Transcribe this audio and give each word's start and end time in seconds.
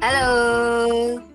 Halo, 0.00 0.32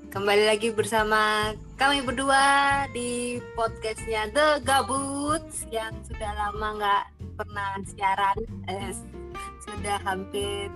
kembali 0.10 0.50
lagi 0.50 0.74
bersama 0.74 1.54
kami 1.78 2.02
berdua 2.02 2.90
di 2.90 3.38
podcastnya 3.54 4.26
The 4.34 4.58
Gabut 4.66 5.46
yang 5.70 5.94
sudah 6.02 6.34
lama 6.34 6.68
nggak 6.74 7.04
pernah 7.38 7.78
siaran, 7.86 8.34
eh, 8.66 8.90
sudah 9.70 10.02
hampir 10.02 10.74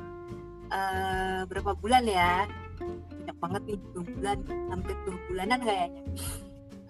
eh, 0.69 1.41
berapa 1.49 1.73
bulan 1.81 2.05
ya? 2.05 2.45
Banyak 2.77 3.37
banget 3.41 3.61
nih, 3.65 3.77
dua 3.97 4.03
bulan, 4.05 4.37
hampir 4.69 4.95
dua 5.09 5.17
bulanan 5.25 5.59
kayaknya. 5.65 6.03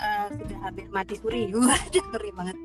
Eh, 0.03 0.25
sudah 0.35 0.57
hampir 0.67 0.85
mati 0.91 1.15
suri, 1.15 1.47
ngeri 2.11 2.31
banget. 2.35 2.57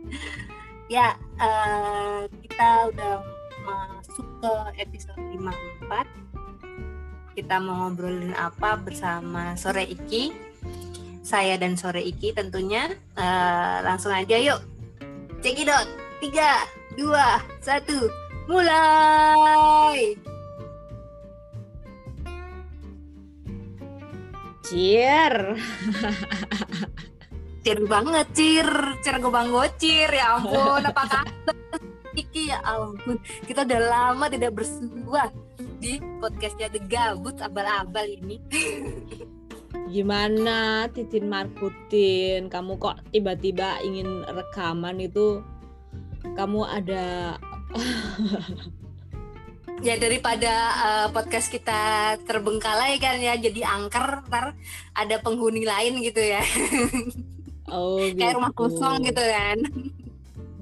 Ya, 0.90 1.14
eh, 1.38 2.26
kita 2.42 2.90
udah 2.90 3.14
masuk 3.62 4.26
ke 4.42 4.52
episode 4.82 5.22
54 5.22 6.23
kita 7.34 7.58
mau 7.58 7.90
ngobrolin 7.90 8.30
apa 8.38 8.78
bersama 8.78 9.58
Sore 9.58 9.90
Iki. 9.90 10.30
Saya 11.26 11.58
dan 11.58 11.74
Sore 11.74 12.00
Iki 12.00 12.38
tentunya 12.38 12.94
Eh, 13.14 13.78
langsung 13.86 14.10
aja 14.10 14.34
yuk. 14.38 14.58
Cekidot. 15.38 15.86
Tiga, 16.18 16.66
dua, 16.98 17.38
satu, 17.60 18.08
mulai. 18.50 20.16
Cier. 24.64 25.34
Cir 27.64 27.80
banget, 27.88 28.28
cir, 28.36 28.68
cir 29.00 29.16
gobang 29.24 29.48
gocir, 29.48 30.12
ya 30.12 30.36
ampun, 30.36 30.84
apa 30.84 31.02
kabar? 31.08 31.56
Iki 32.12 32.52
ya 32.52 32.60
ampun, 32.60 33.16
kita 33.48 33.64
udah 33.64 33.80
lama 33.88 34.28
tidak 34.28 34.52
bersua 34.52 35.32
di 35.78 35.98
podcastnya 36.22 36.70
The 36.70 36.80
Gabut 36.86 37.38
abal-abal 37.42 38.06
ini. 38.06 38.38
Gimana 39.90 40.88
Titin 40.90 41.26
Markutin? 41.26 42.46
Kamu 42.48 42.78
kok 42.78 43.02
tiba-tiba 43.10 43.82
ingin 43.82 44.22
rekaman 44.24 45.02
itu? 45.02 45.42
Kamu 46.34 46.64
ada 46.64 47.36
ya 49.86 49.94
daripada 50.00 50.52
eh, 50.80 51.06
podcast 51.12 51.52
kita 51.52 52.14
terbengkalai 52.24 52.96
kan 52.96 53.20
ya 53.20 53.36
jadi 53.36 53.66
angker 53.68 54.24
ntar 54.30 54.56
ada 54.96 55.16
penghuni 55.20 55.66
lain 55.68 56.00
gitu 56.00 56.22
ya 56.24 56.40
oh 57.74 58.00
kayak 58.16 58.38
rumah 58.38 58.54
gitu. 58.54 58.60
kosong 58.64 59.04
gitu 59.04 59.20
kan 59.20 59.58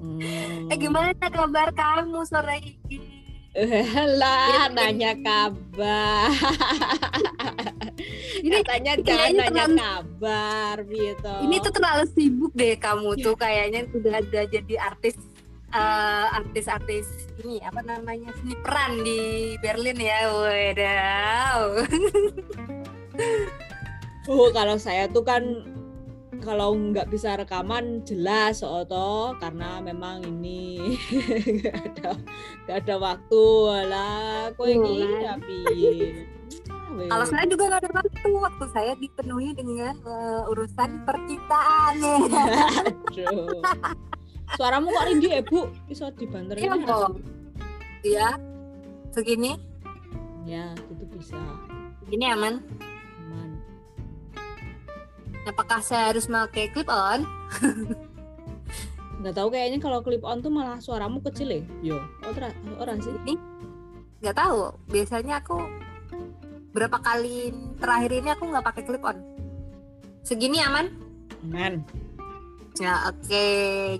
Hmm. 0.03 0.67
eh 0.67 0.75
gimana 0.75 1.15
kabar 1.15 1.71
kamu 1.71 2.27
sore 2.27 2.59
ini 2.91 3.12
lah, 4.19 4.65
nanya 4.69 5.13
kabar. 5.15 6.29
Ini- 8.43 8.59
Katanya 8.59 8.91
ini 8.93 9.05
jangan 9.05 9.29
nanya 9.29 9.45
terlalu- 9.47 9.77
kabar 9.79 10.75
gitu. 10.83 11.33
ini 11.41 11.55
tuh 11.61 11.71
terlalu 11.71 12.03
sibuk 12.09 12.51
deh 12.53 12.73
kamu 12.75 13.09
tuh 13.17 13.35
kayaknya 13.35 13.85
udah 13.87 14.13
ada 14.17 14.41
jadi 14.45 14.75
artis 14.81 15.15
eh, 15.69 16.25
artis-artis 16.33 17.05
ini 17.39 17.61
apa 17.61 17.79
namanya 17.81 18.33
seni 18.35 18.57
peran 18.57 18.99
di 18.99 19.21
Berlin 19.57 19.95
ya 19.95 20.19
waduh 20.27 21.69
Oh, 24.25 24.47
kalau 24.49 24.75
saya 24.75 25.05
tuh 25.05 25.21
kan 25.21 25.43
kalau 26.43 26.75
nggak 26.75 27.07
bisa 27.07 27.39
rekaman 27.39 28.03
jelas 28.03 28.59
Oto 28.61 29.33
karena 29.39 29.79
memang 29.79 30.21
ini 30.21 30.93
nggak 31.57 31.75
ada 31.75 32.09
nggak 32.63 32.77
ada 32.83 32.95
waktu. 32.99 33.45
Lah 33.87 34.51
kok 34.53 34.67
ini 34.67 34.95
Iya. 35.01 35.33
tapi 35.33 35.57
kalau 37.09 37.25
saya 37.25 37.45
juga 37.49 37.63
nggak 37.73 37.81
ada 37.81 37.91
waktu. 37.97 38.29
Waktu 38.29 38.65
saya 38.69 38.93
dipenuhi 38.95 39.49
dengan 39.55 39.95
eh, 39.97 40.51
urusan 40.51 40.89
percintaan. 41.03 41.95
Aduh. 43.09 43.63
suaramu 44.53 44.91
kok 44.91 45.05
ringgi 45.09 45.29
ya 45.33 45.41
bu? 45.41 45.71
Bisa 45.89 46.13
dibanter 46.13 46.59
Iya 46.59 46.75
kok. 46.83 47.11
Iya. 48.03 48.29
Segini, 49.13 49.53
ya 50.43 50.73
itu 50.89 51.05
bisa. 51.13 51.37
Segini 52.01 52.25
aman 52.29 52.61
Apakah 55.43 55.83
saya 55.83 56.15
harus 56.15 56.25
pakai 56.27 56.71
clip 56.71 56.87
on? 56.87 57.27
nggak 59.23 59.39
tahu 59.39 59.47
kayaknya 59.55 59.79
kalau 59.79 60.03
clip 60.03 60.19
on 60.27 60.43
tuh 60.43 60.51
malah 60.51 60.83
suaramu 60.83 61.23
kecil 61.23 61.47
ya 61.47 61.63
yo 61.79 61.97
oh, 62.27 62.33
tra- 62.35 62.51
orang 62.75 62.99
sih 62.99 63.15
Ini 63.23 63.39
nggak 64.19 64.35
tahu. 64.39 64.71
Biasanya 64.87 65.43
aku 65.43 65.59
berapa 66.71 66.95
kali 66.99 67.51
terakhir 67.79 68.11
ini 68.23 68.29
aku 68.31 68.43
nggak 68.51 68.65
pakai 68.67 68.83
clip 68.87 69.03
on. 69.03 69.19
Segini 70.23 70.63
aman? 70.63 70.87
aman 71.43 71.83
Ya 72.79 73.05
oke. 73.05 73.45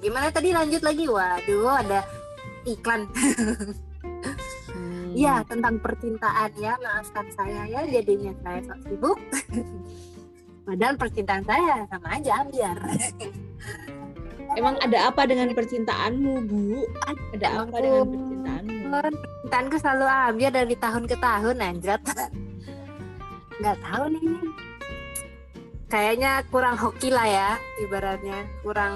Gimana 0.01 0.33
tadi 0.33 0.49
lanjut 0.49 0.81
lagi? 0.81 1.05
Waduh 1.05 1.71
ada 1.71 1.99
iklan. 2.65 3.05
Hmm. 4.73 5.13
Iya 5.13 5.45
tentang 5.45 5.77
percintaan 5.77 6.51
ya. 6.57 6.73
Maafkan 6.81 7.27
saya 7.37 7.69
ya 7.69 7.85
jadinya 7.85 8.33
saya 8.41 8.59
sok 8.65 8.79
sibuk. 8.89 9.19
Padahal 10.63 10.95
percintaan 10.95 11.43
saya 11.43 11.83
sama 11.91 12.07
aja 12.15 12.43
biar. 12.47 12.77
emang 14.53 14.77
ada 14.85 15.09
apa 15.09 15.25
dengan 15.25 15.49
percintaanmu 15.49 16.45
bu 16.45 16.85
ada 17.33 17.47
Emang 17.57 17.67
apa 17.73 17.77
dengan 17.81 18.03
percintaanmu 18.05 18.73
Percintaanku 18.93 19.75
selalu 19.81 20.05
ambil 20.05 20.49
dari 20.53 20.75
tahun 20.77 21.03
ke 21.09 21.15
tahun 21.17 21.57
anjrat. 21.59 22.01
Nggak 23.59 23.77
tahu 23.81 24.03
nih. 24.13 24.37
Kayaknya 25.89 26.31
kurang 26.49 26.75
hoki 26.77 27.09
lah 27.13 27.27
ya 27.29 27.49
ibaratnya. 27.81 28.45
Kurang 28.65 28.95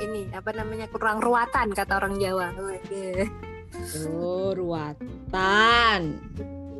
ini 0.00 0.32
apa 0.32 0.48
namanya 0.56 0.88
kurang 0.88 1.20
ruatan 1.20 1.76
kata 1.76 1.92
orang 2.00 2.16
Jawa. 2.16 2.52
Oh, 4.08 4.52
ruatan. 4.56 6.00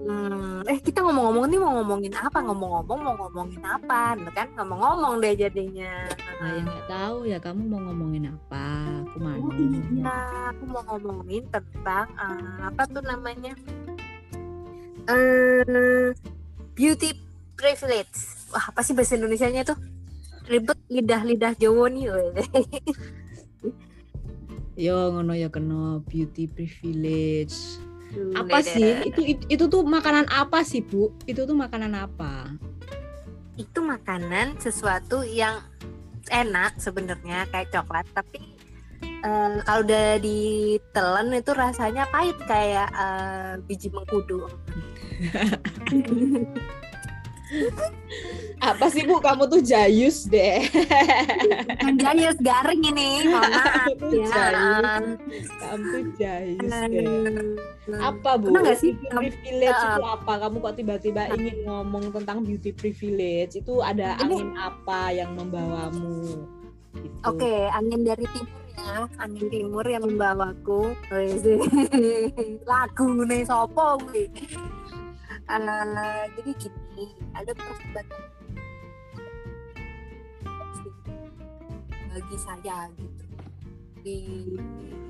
Hmm, 0.09 0.65
eh 0.65 0.81
kita 0.81 1.05
ngomong-ngomong 1.05 1.45
nih 1.53 1.61
mau 1.61 1.73
ngomongin 1.85 2.17
apa? 2.17 2.41
Ngomong-ngomong 2.41 2.99
mau 3.05 3.15
ngomongin 3.21 3.61
apa? 3.61 4.17
Nah, 4.17 4.33
kan 4.33 4.49
ngomong-ngomong 4.57 5.21
deh 5.21 5.37
jadinya. 5.37 6.09
Saya 6.41 6.65
nggak 6.65 6.85
tahu 6.89 7.29
ya 7.29 7.37
kamu 7.37 7.69
mau 7.69 7.81
ngomongin 7.85 8.33
apa. 8.33 8.89
Aku 9.05 9.21
Oh 9.21 9.53
iya, 9.53 10.17
aku 10.49 10.65
mau 10.65 10.81
ngomongin 10.89 11.45
tentang 11.53 12.09
eh, 12.17 12.57
apa 12.65 12.83
tuh 12.89 13.05
namanya? 13.05 13.53
Eh 15.13 16.17
beauty 16.73 17.13
privilege. 17.53 18.49
Wah, 18.49 18.65
apa 18.73 18.81
sih 18.81 18.97
bahasa 18.97 19.21
Indonesianya 19.21 19.61
tuh? 19.69 19.77
Ribet 20.49 20.81
lidah-lidah 20.89 21.53
Jawa 21.61 21.93
nih. 21.93 22.09
Yo 24.89 25.13
ngono 25.13 25.37
ya 25.37 25.53
kena 25.53 26.01
beauty 26.09 26.49
privilege. 26.49 27.77
Hmm, 28.09 28.35
Apa 28.35 28.65
beda. 28.65 28.73
sih? 28.73 28.91
Itu, 29.05 29.21
itu 29.21 29.45
itu 29.53 29.65
tuh 29.69 29.85
makanan 29.85 30.27
apa 30.33 30.65
sih, 30.65 30.81
Bu? 30.81 31.13
Itu 31.29 31.45
tuh 31.45 31.57
makanan 31.57 31.93
apa? 31.93 32.57
Itu 33.61 33.85
makanan 33.85 34.57
sesuatu 34.63 35.27
yang 35.27 35.61
enak 36.33 36.81
sebenarnya 36.81 37.49
kayak 37.53 37.73
coklat, 37.73 38.07
tapi 38.17 38.41
eh, 39.03 39.53
kalau 39.65 39.83
udah 39.85 40.21
ditelan 40.21 41.33
itu 41.37 41.53
rasanya 41.53 42.09
pahit 42.09 42.37
kayak 42.49 42.89
eh, 42.93 43.53
biji 43.69 43.93
mengkudu. 43.93 44.49
Apa 48.59 48.91
sih, 48.91 49.06
Bu? 49.06 49.22
Kamu 49.22 49.47
tuh 49.47 49.62
jayus 49.62 50.26
deh. 50.26 50.66
Jayus 51.97 52.36
garing 52.42 52.82
ini, 52.82 53.31
maaf 53.31 53.86
Kamu 53.86 54.06
ya. 54.12 54.26
jayus. 54.28 55.48
Kamu 55.56 55.84
tuh 55.88 56.03
jayus 56.19 56.72
deh. 56.91 57.06
Apa, 57.97 58.30
Bu? 58.36 58.50
Pernah 58.50 58.62
nggak 58.68 58.78
sih? 58.78 58.92
Beauty 58.98 59.30
privilege 59.39 59.78
itu 59.78 60.03
apa? 60.04 60.33
Kamu 60.45 60.56
kok 60.60 60.74
tiba-tiba 60.77 61.22
ingin 61.33 61.56
ngomong 61.65 62.04
tentang 62.12 62.45
beauty 62.45 62.71
privilege? 62.74 63.56
Itu 63.56 63.80
ada 63.80 64.18
Ini- 64.18 64.22
angin 64.27 64.48
apa 64.59 65.01
yang 65.15 65.30
membawamu? 65.39 66.44
Gitu. 66.98 67.16
Oke, 67.24 67.54
angin 67.71 68.03
dari 68.03 68.27
timur 68.34 68.59
ya, 68.74 69.06
angin 69.22 69.47
timur 69.48 69.84
yang 69.86 70.03
membawaku. 70.04 70.92
Lagu 72.71 73.09
nih 73.24 73.42
sopo 73.47 74.03
gue. 74.10 74.27
Eh, 75.48 76.22
jadi 76.36 76.51
gini, 76.60 76.88
ada 77.36 77.53
persahabatan 77.54 78.22
bagi 82.09 82.36
saya 82.42 82.77
gitu. 82.98 83.24
Di 84.03 84.18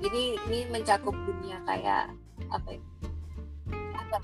ini 0.05 0.23
ini 0.49 0.59
mencakup 0.69 1.15
dunia 1.25 1.57
kayak 1.65 2.13
apa 2.53 2.69
ya? 2.77 2.83
Apa? 3.97 4.17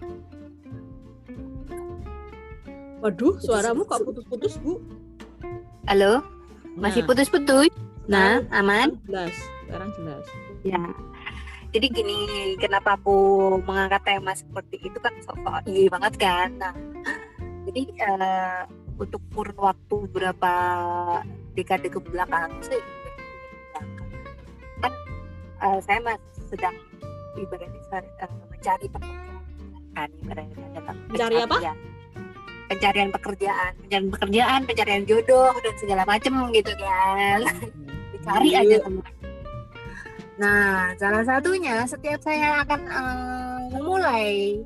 Waduh, 3.06 3.38
suaramu 3.38 3.85
kok 3.85 4.01
putus-putus, 4.01 4.57
Bu? 4.61 4.81
Halo, 5.85 6.25
masih 6.73 7.06
Nah, 7.06 7.07
putus-putus? 7.09 7.69
Nah, 8.09 8.41
aman? 8.50 8.97
Jelas, 9.06 9.33
sekarang 9.65 9.89
jelas. 9.97 10.25
Ya. 10.65 10.81
Jadi 11.69 11.91
gini, 11.91 12.18
kenapa 12.57 12.95
aku 12.97 13.59
mengangkat 13.61 14.01
tema 14.07 14.31
seperti 14.31 14.79
itu 14.79 14.97
kan 14.97 15.13
sok 15.21 15.38
iya 15.68 15.91
banget 15.91 16.13
kan. 16.18 16.50
Nah, 16.57 16.73
jadi 17.75 17.92
Jadi 17.92 18.07
uh, 18.07 18.63
untuk 18.95 19.22
kurun 19.36 19.60
waktu 19.60 19.98
berapa 20.16 20.54
dekade 21.60 21.92
ke 21.92 22.00
belakang 22.00 22.51
sih 22.63 22.80
kan 24.80 24.94
uh, 25.60 25.80
saya 25.83 26.00
masih 26.00 26.44
sedang 26.48 26.75
ibaratnya 27.36 28.00
uh, 28.24 28.31
mencari 28.48 28.88
pekerjaan 28.88 30.10
ibaratnya 30.24 30.68
dalam 30.72 30.95
mencari 31.12 31.36
apa? 31.44 31.57
pencarian 32.66 33.10
pekerjaan, 33.13 33.72
pencarian 33.78 34.10
pekerjaan, 34.10 34.60
pencarian 34.66 35.04
jodoh 35.06 35.54
dan 35.54 35.74
segala 35.78 36.01
macem 36.10 36.33
gitu 36.50 36.74
kan. 36.81 37.39
Dicari 38.10 38.50
iya. 38.57 38.66
aja 38.66 38.78
teman. 38.81 39.13
Nah, 40.42 40.92
salah 40.98 41.24
satunya 41.24 41.86
setiap 41.86 42.19
saya 42.25 42.66
akan 42.66 42.81
uh, 42.89 43.60
memulai 43.69 44.66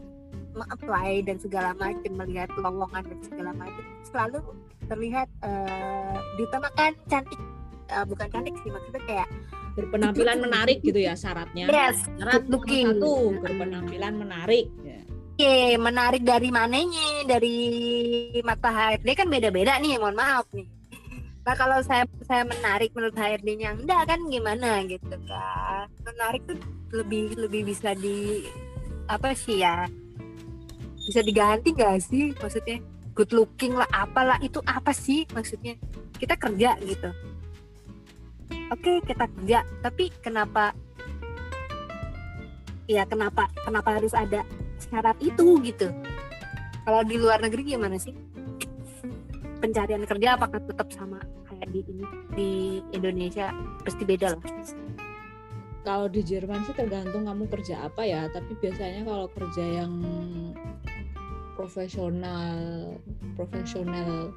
apply 0.57 1.21
dan 1.23 1.37
segala 1.37 1.71
macam 1.77 2.11
melihat 2.25 2.49
lowongan 2.57 3.03
dan 3.05 3.19
segala 3.21 3.51
macam 3.55 3.83
selalu 4.05 4.39
terlihat 4.89 5.29
uh, 5.45 6.17
ditemakan 6.41 6.91
cantik 7.05 7.39
uh, 7.93 8.05
bukan 8.05 8.27
cantik 8.33 8.55
sih 8.65 8.71
maksudnya 8.73 9.01
kayak 9.05 9.27
berpenampilan 9.77 10.37
menarik 10.41 10.81
gitu 10.81 10.99
ya 10.99 11.13
syaratnya 11.13 11.69
yes 11.69 12.09
syarat 12.17 12.43
looking 12.49 12.97
satu 12.97 13.37
berpenampilan 13.39 14.13
menarik 14.17 14.67
ya. 14.81 14.99
Oke, 15.39 15.79
menarik 15.79 16.27
dari 16.27 16.51
mananya? 16.51 17.23
Dari 17.23 17.55
mata 18.43 18.75
HRD 18.75 19.07
kan 19.15 19.31
beda-beda 19.31 19.79
nih, 19.79 19.95
mohon 19.95 20.19
maaf 20.19 20.43
nih. 20.51 20.67
Nah 21.47 21.55
kalau 21.55 21.79
saya 21.79 22.03
saya 22.27 22.43
menarik 22.43 22.91
menurut 22.91 23.15
HRD-nya 23.15 23.79
enggak 23.79 24.03
kan 24.03 24.19
gimana 24.27 24.83
gitu 24.83 25.15
kan. 25.25 25.87
Menarik 26.03 26.43
tuh 26.43 26.59
lebih 26.91 27.39
lebih 27.39 27.71
bisa 27.71 27.95
di 27.95 28.43
apa 29.07 29.31
sih 29.31 29.63
ya? 29.63 29.87
Bisa 31.09 31.25
diganti 31.25 31.73
gak 31.73 32.05
sih 32.05 32.37
maksudnya? 32.37 32.77
Good 33.17 33.33
looking 33.33 33.73
lah 33.73 33.89
apalah 33.89 34.37
itu 34.45 34.61
apa 34.69 34.93
sih 34.93 35.25
maksudnya? 35.33 35.73
Kita 36.13 36.37
kerja 36.37 36.77
gitu. 36.85 37.09
Oke, 38.69 39.01
kita 39.01 39.25
kerja, 39.25 39.65
tapi 39.81 40.13
kenapa 40.21 40.77
ya 42.89 43.05
kenapa 43.05 43.45
kenapa 43.61 44.01
harus 44.01 44.17
ada 44.17 44.41
syarat 44.81 45.13
itu 45.21 45.61
gitu 45.61 45.93
kalau 46.89 47.05
di 47.05 47.21
luar 47.21 47.37
negeri 47.37 47.77
gimana 47.77 48.01
sih 48.01 48.17
pencarian 49.61 50.01
kerja 50.09 50.33
apakah 50.33 50.57
tetap 50.57 50.89
sama 50.89 51.21
kayak 51.45 51.69
di 51.69 51.85
ini 51.85 52.05
di 52.33 52.51
Indonesia 52.89 53.53
pasti 53.85 54.01
beda 54.09 54.33
lah 54.33 54.41
kalau 55.85 56.09
di 56.09 56.25
Jerman 56.25 56.65
sih 56.65 56.73
tergantung 56.73 57.29
kamu 57.29 57.45
kerja 57.53 57.85
apa 57.85 58.01
ya 58.09 58.25
tapi 58.33 58.57
biasanya 58.57 59.05
kalau 59.05 59.29
kerja 59.37 59.85
yang 59.85 59.93
profesional 61.59 62.55
profesional 63.35 64.31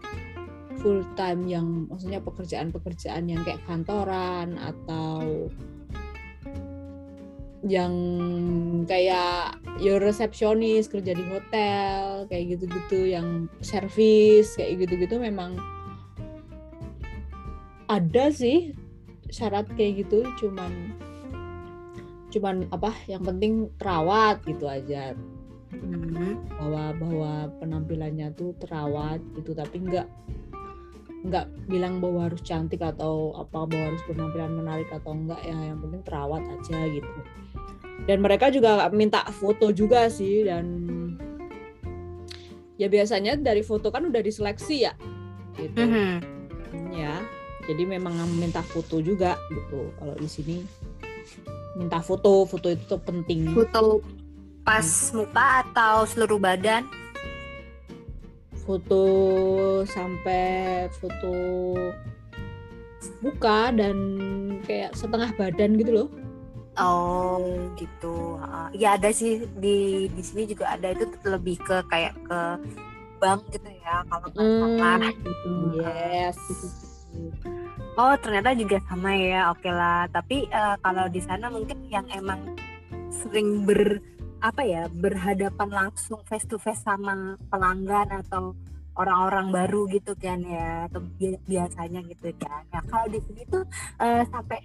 full 0.83 1.07
time 1.15 1.47
yang 1.47 1.87
maksudnya 1.87 2.19
pekerjaan-pekerjaan 2.19 3.31
yang 3.31 3.47
kayak 3.47 3.63
kantoran 3.71 4.59
atau 4.59 5.47
yang 7.63 7.95
kayak 8.91 9.55
ya 9.79 9.95
resepsionis 10.03 10.91
kerja 10.91 11.15
di 11.15 11.23
hotel 11.31 12.27
kayak 12.27 12.59
gitu-gitu 12.59 13.15
yang 13.15 13.47
servis 13.63 14.59
kayak 14.59 14.83
gitu-gitu 14.83 15.23
memang 15.23 15.55
ada 17.87 18.35
sih 18.35 18.75
syarat 19.31 19.71
kayak 19.79 20.03
gitu 20.03 20.27
cuman 20.43 20.91
cuman 22.35 22.67
apa 22.75 22.91
yang 23.07 23.23
penting 23.23 23.71
terawat 23.79 24.43
gitu 24.43 24.67
aja 24.67 25.15
hmm. 25.73 26.53
bahwa 26.59 26.85
bahwa 26.97 27.33
penampilannya 27.61 28.33
tuh 28.37 28.53
terawat 28.61 29.19
gitu 29.37 29.57
tapi 29.57 29.81
enggak 29.81 30.09
nggak 31.23 31.47
bilang 31.71 32.03
bahwa 32.03 32.27
harus 32.27 32.43
cantik 32.43 32.83
atau 32.83 33.31
apa 33.39 33.63
bahwa 33.71 33.95
harus 33.95 34.03
penampilan 34.11 34.59
menarik 34.59 34.91
atau 34.91 35.15
enggak 35.15 35.39
ya 35.47 35.55
yang 35.55 35.79
penting 35.79 36.03
terawat 36.03 36.43
aja 36.43 36.79
gitu. 36.91 37.21
Dan 38.03 38.19
mereka 38.19 38.51
juga 38.51 38.91
minta 38.91 39.23
foto 39.31 39.71
juga 39.71 40.11
sih 40.11 40.43
dan 40.43 40.67
ya 42.75 42.91
biasanya 42.91 43.39
dari 43.39 43.63
foto 43.63 43.95
kan 43.95 44.03
udah 44.11 44.19
diseleksi 44.19 44.91
ya 44.91 44.93
gitu. 45.55 45.79
Mm 45.79 45.91
-hmm. 45.95 46.15
ya 46.91 47.23
jadi 47.71 47.87
memang 47.87 48.19
minta 48.43 48.59
foto 48.59 48.99
juga 48.99 49.39
gitu. 49.55 49.95
Kalau 50.03 50.19
di 50.19 50.27
sini 50.27 50.57
minta 51.79 52.03
foto 52.03 52.43
foto 52.51 52.67
itu 52.67 52.83
tuh 52.91 52.99
penting. 52.99 53.55
Foto 53.55 54.03
pas 54.63 54.87
hmm. 54.87 55.19
muka 55.19 55.47
atau 55.67 56.07
seluruh 56.07 56.39
badan 56.39 56.87
foto 58.63 59.03
sampai 59.91 60.87
foto 61.03 61.35
muka 63.19 63.75
dan 63.75 63.97
kayak 64.63 64.95
setengah 64.95 65.35
badan 65.35 65.75
gitu 65.79 65.91
loh. 65.91 66.09
Oh 66.81 67.69
gitu. 67.77 68.41
ya 68.73 68.97
ada 68.97 69.13
sih 69.13 69.45
di 69.61 70.09
di 70.09 70.23
sini 70.25 70.49
juga 70.49 70.73
ada 70.73 70.95
itu 70.97 71.05
lebih 71.29 71.61
ke 71.61 71.85
kayak 71.91 72.17
ke 72.25 72.41
bank 73.21 73.45
gitu 73.53 73.69
ya 73.83 74.07
kalau 74.09 74.29
hmm, 74.33 75.03
gitu. 75.11 75.51
Yes. 75.83 76.39
Oh 77.99 78.17
ternyata 78.17 78.57
juga 78.57 78.81
sama 78.89 79.13
ya. 79.13 79.53
Oke 79.53 79.69
lah. 79.69 80.09
Tapi 80.09 80.49
uh, 80.49 80.81
kalau 80.81 81.13
di 81.13 81.21
sana 81.21 81.53
mungkin 81.53 81.77
yang 81.93 82.09
emang 82.15 82.57
sering 83.13 83.69
ber 83.69 84.01
apa 84.43 84.67
ya 84.67 84.91
berhadapan 84.91 85.71
langsung 85.71 86.19
face 86.27 86.45
to 86.51 86.59
face 86.59 86.83
sama 86.83 87.39
pelanggan 87.47 88.11
atau 88.27 88.59
orang-orang 88.99 89.55
baru 89.55 89.87
gitu 89.89 90.13
kan 90.19 90.43
ya 90.43 90.91
atau 90.91 91.01
biasanya 91.49 92.03
gitu 92.11 92.29
kan 92.37 92.67
ya 92.75 92.81
kalau 92.91 93.07
di 93.09 93.23
sini 93.25 93.43
tuh 93.49 93.65
uh, 94.03 94.21
sampai 94.29 94.61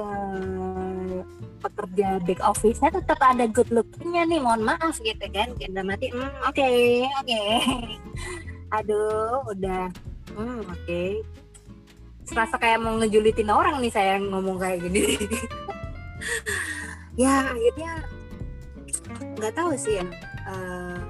uh, 0.00 1.20
pekerja 1.62 2.18
back 2.24 2.40
office-nya 2.42 2.90
tetap 2.90 3.20
ada 3.22 3.46
good 3.46 3.70
lookingnya 3.70 4.26
nih 4.26 4.40
mohon 4.42 4.66
maaf 4.66 4.98
gitu 4.98 5.26
kan 5.30 5.54
kita 5.60 5.84
mati 5.84 6.10
hmm, 6.10 6.32
oke 6.42 6.56
okay, 6.56 7.06
oke 7.20 7.28
okay. 7.28 7.54
aduh 8.80 9.44
udah 9.52 9.86
hmm, 10.34 10.66
oke 10.66 10.82
okay. 10.82 11.22
serasa 12.26 12.58
kayak 12.58 12.82
mau 12.82 12.98
ngejulitin 12.98 13.52
orang 13.52 13.78
nih 13.78 13.92
saya 13.92 14.18
ngomong 14.18 14.58
kayak 14.58 14.82
gini 14.88 15.20
ya 17.22 17.52
akhirnya 17.52 17.92
nggak 19.42 19.58
tahu 19.58 19.74
sih 19.74 19.98
ya 19.98 20.06
uh, 20.46 21.02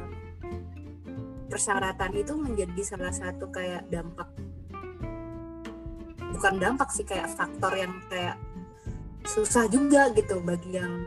persyaratan 1.53 2.17
itu 2.17 2.33
menjadi 2.33 2.81
salah 2.81 3.13
satu 3.13 3.53
kayak 3.53 3.85
dampak. 3.93 4.25
Bukan 6.33 6.57
dampak 6.57 6.89
sih 6.97 7.05
kayak 7.05 7.29
faktor 7.29 7.77
yang 7.77 7.93
kayak 8.09 8.41
susah 9.29 9.69
juga 9.69 10.09
gitu 10.17 10.41
bagi 10.41 10.81
yang 10.81 11.05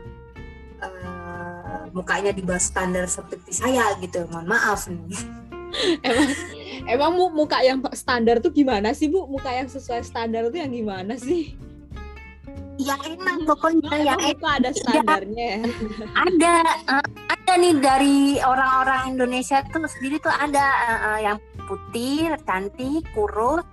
uh, 0.78 1.90
mukanya 1.90 2.30
di 2.30 2.46
bawah 2.46 2.62
standar 2.62 3.10
seperti 3.10 3.50
saya 3.50 3.90
gitu. 3.98 4.22
Mohon 4.30 4.46
maaf 4.54 4.86
nih. 4.86 5.18
Emang 6.06 6.30
emang 6.88 7.12
muka 7.34 7.58
yang 7.60 7.82
standar 7.92 8.38
tuh 8.38 8.54
gimana 8.54 8.94
sih 8.94 9.10
bu? 9.10 9.26
Muka 9.26 9.50
yang 9.50 9.66
sesuai 9.66 10.06
standar 10.06 10.46
tuh 10.48 10.62
yang 10.62 10.70
gimana 10.70 11.18
sih 11.18 11.58
yang 12.76 13.00
enak 13.00 13.36
pokoknya 13.48 13.94
yang 14.04 14.20
itu 14.20 14.46
ada 14.46 14.70
standarnya. 14.72 15.48
Ya. 15.64 16.06
ada 16.14 16.54
uh, 16.92 17.06
ada 17.28 17.52
nih 17.56 17.74
dari 17.80 18.18
orang-orang 18.42 19.16
Indonesia 19.16 19.64
tuh 19.72 19.88
sendiri 19.88 20.20
tuh 20.20 20.32
ada 20.32 20.66
uh, 20.84 21.18
yang 21.20 21.38
putih 21.66 22.30
cantik 22.44 23.02
kurus 23.16 23.64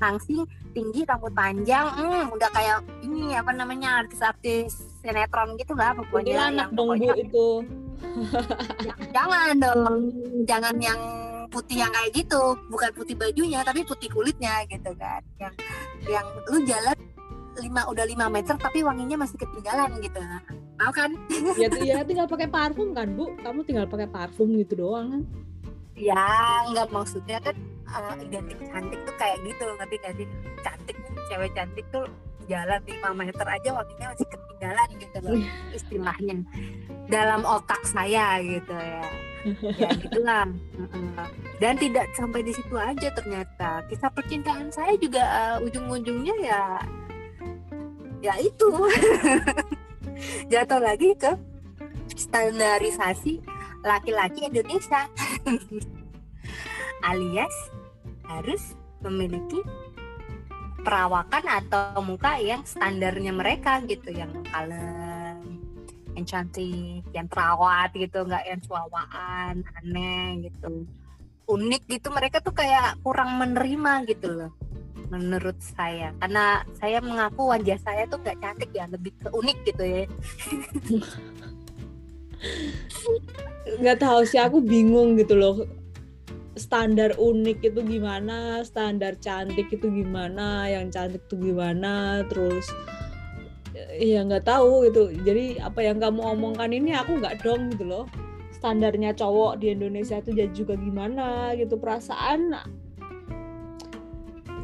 langsing 0.00 0.42
tinggi 0.72 1.04
rambut 1.04 1.30
panjang 1.36 1.84
hmm, 1.94 2.32
udah 2.32 2.48
kayak 2.50 2.80
ini 3.04 3.36
apa 3.36 3.52
namanya 3.52 4.02
artis-artis 4.02 4.80
sinetron 5.04 5.54
gitu 5.60 5.76
lah 5.76 5.92
pokoknya 5.92 6.48
anak 6.48 6.68
dong 6.72 6.96
bu 6.96 7.12
itu. 7.18 7.48
Jangan 9.14 9.54
dong 9.62 9.94
jangan 10.48 10.74
yang 10.80 11.00
putih 11.52 11.84
yang 11.84 11.92
kayak 11.92 12.10
gitu. 12.16 12.56
Bukan 12.72 12.90
putih 12.96 13.14
bajunya 13.14 13.60
tapi 13.62 13.84
putih 13.84 14.08
kulitnya 14.08 14.64
gitu 14.66 14.90
kan. 14.96 15.20
Yang 15.36 15.54
yang 16.08 16.26
lu 16.48 16.58
jalan 16.64 16.96
lima 17.60 17.84
udah 17.88 18.04
lima 18.08 18.26
meter 18.32 18.56
tapi 18.56 18.80
wanginya 18.80 19.20
masih 19.20 19.36
ketinggalan 19.36 19.92
gitu. 20.00 20.20
Mau 20.80 20.92
kan? 20.94 21.10
Ya 21.60 21.68
ya 21.68 22.00
tinggal 22.02 22.26
pakai 22.26 22.48
parfum 22.48 22.96
kan 22.96 23.12
bu? 23.12 23.36
Kamu 23.44 23.60
tinggal 23.66 23.84
pakai 23.84 24.08
parfum 24.08 24.48
gitu 24.56 24.86
doang 24.86 25.06
kan? 25.12 25.22
Ya 25.92 26.24
nggak 26.72 26.88
maksudnya 26.88 27.38
kan 27.44 27.56
uh, 27.92 28.16
identik 28.16 28.56
cantik 28.64 29.00
tuh 29.04 29.14
kayak 29.20 29.38
gitu 29.44 29.64
ngerti 29.76 29.96
gak 30.00 30.14
sih? 30.16 30.26
Cantik 30.64 30.96
cewek 31.28 31.50
cantik 31.52 31.86
tuh 31.92 32.06
jalan 32.50 32.80
lima 32.84 33.10
meter 33.14 33.46
aja 33.46 33.70
wanginya 33.70 34.06
masih 34.12 34.26
ketinggalan 34.26 34.88
gitu 34.98 35.16
loh 35.22 35.34
iya. 35.36 35.52
istilahnya. 35.76 36.36
Dalam 37.06 37.40
otak 37.44 37.82
saya 37.86 38.40
gitu 38.42 38.74
ya. 38.74 39.06
Ya 39.74 39.90
gitulah. 40.02 40.46
Dan 41.58 41.74
tidak 41.78 42.06
sampai 42.14 42.46
di 42.46 42.52
situ 42.54 42.74
aja 42.78 43.08
ternyata. 43.14 43.82
Kisah 43.90 44.10
percintaan 44.10 44.70
saya 44.70 44.94
juga 44.98 45.22
uh, 45.22 45.66
ujung-ujungnya 45.66 46.34
ya 46.42 46.62
ya 48.22 48.38
itu. 48.38 48.70
Jatuh 50.52 50.80
lagi 50.80 51.18
ke 51.18 51.34
standarisasi 52.14 53.42
laki-laki 53.82 54.46
Indonesia. 54.46 55.10
Alias 57.10 57.56
harus 58.30 58.78
memiliki 59.02 59.58
perawakan 60.86 61.44
atau 61.50 61.98
muka 62.06 62.38
yang 62.38 62.62
standarnya 62.62 63.34
mereka 63.34 63.82
gitu. 63.82 64.14
Yang 64.14 64.46
kalem 64.54 65.42
yang 66.14 66.26
cantik 66.28 67.02
yang 67.10 67.26
terawat 67.26 67.90
gitu. 67.98 68.22
Nggak 68.22 68.44
yang 68.46 68.60
cuawaan 68.62 69.54
aneh 69.82 70.46
gitu. 70.46 70.86
Unik 71.50 71.82
gitu. 71.90 72.08
Mereka 72.14 72.38
tuh 72.38 72.54
kayak 72.54 73.02
kurang 73.02 73.34
menerima 73.42 74.06
gitu 74.06 74.30
loh 74.30 74.61
menurut 75.12 75.60
saya. 75.60 76.16
Karena 76.16 76.64
saya 76.80 77.04
mengaku 77.04 77.52
wajah 77.52 77.76
saya 77.84 78.08
tuh 78.08 78.16
gak 78.24 78.40
cantik 78.40 78.72
ya 78.72 78.88
lebih 78.88 79.12
ke 79.20 79.28
unik 79.28 79.58
gitu 79.68 79.84
ya. 79.84 80.04
Nggak 83.78 83.98
tahu 84.02 84.24
sih 84.24 84.40
aku 84.40 84.64
bingung 84.64 85.20
gitu 85.20 85.36
loh. 85.36 85.56
Standar 86.56 87.16
unik 87.16 87.64
itu 87.64 87.80
gimana 87.80 88.60
standar 88.64 89.16
cantik 89.20 89.72
itu 89.72 89.88
gimana 89.88 90.68
yang 90.68 90.92
cantik 90.92 91.24
itu 91.24 91.48
gimana 91.48 92.20
terus 92.28 92.68
ya 93.96 94.20
nggak 94.26 94.44
tahu 94.44 94.84
gitu. 94.90 95.14
Jadi 95.24 95.62
apa 95.62 95.80
yang 95.80 96.02
kamu 96.02 96.20
omongkan 96.36 96.72
ini 96.74 96.92
aku 96.92 97.22
nggak 97.22 97.40
dong 97.40 97.72
gitu 97.72 97.86
loh. 97.86 98.04
Standarnya 98.52 99.16
cowok 99.16 99.62
di 99.64 99.72
Indonesia 99.72 100.20
itu 100.20 100.34
juga 100.52 100.76
gimana 100.76 101.56
gitu 101.56 101.80
perasaan 101.80 102.52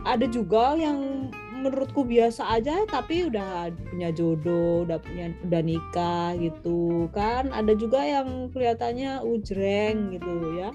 ada 0.06 0.26
juga 0.30 0.78
yang 0.78 1.30
menurutku 1.58 2.06
biasa 2.06 2.54
aja 2.54 2.86
tapi 2.86 3.26
udah 3.26 3.74
punya 3.90 4.14
jodoh 4.14 4.86
udah 4.86 5.02
punya 5.02 5.34
udah 5.42 5.62
nikah 5.62 6.38
gitu 6.38 7.10
kan. 7.10 7.50
Ada 7.50 7.74
juga 7.74 8.04
yang 8.06 8.50
kelihatannya 8.54 9.22
ujreng 9.26 10.14
gitu 10.14 10.32
ya. 10.58 10.70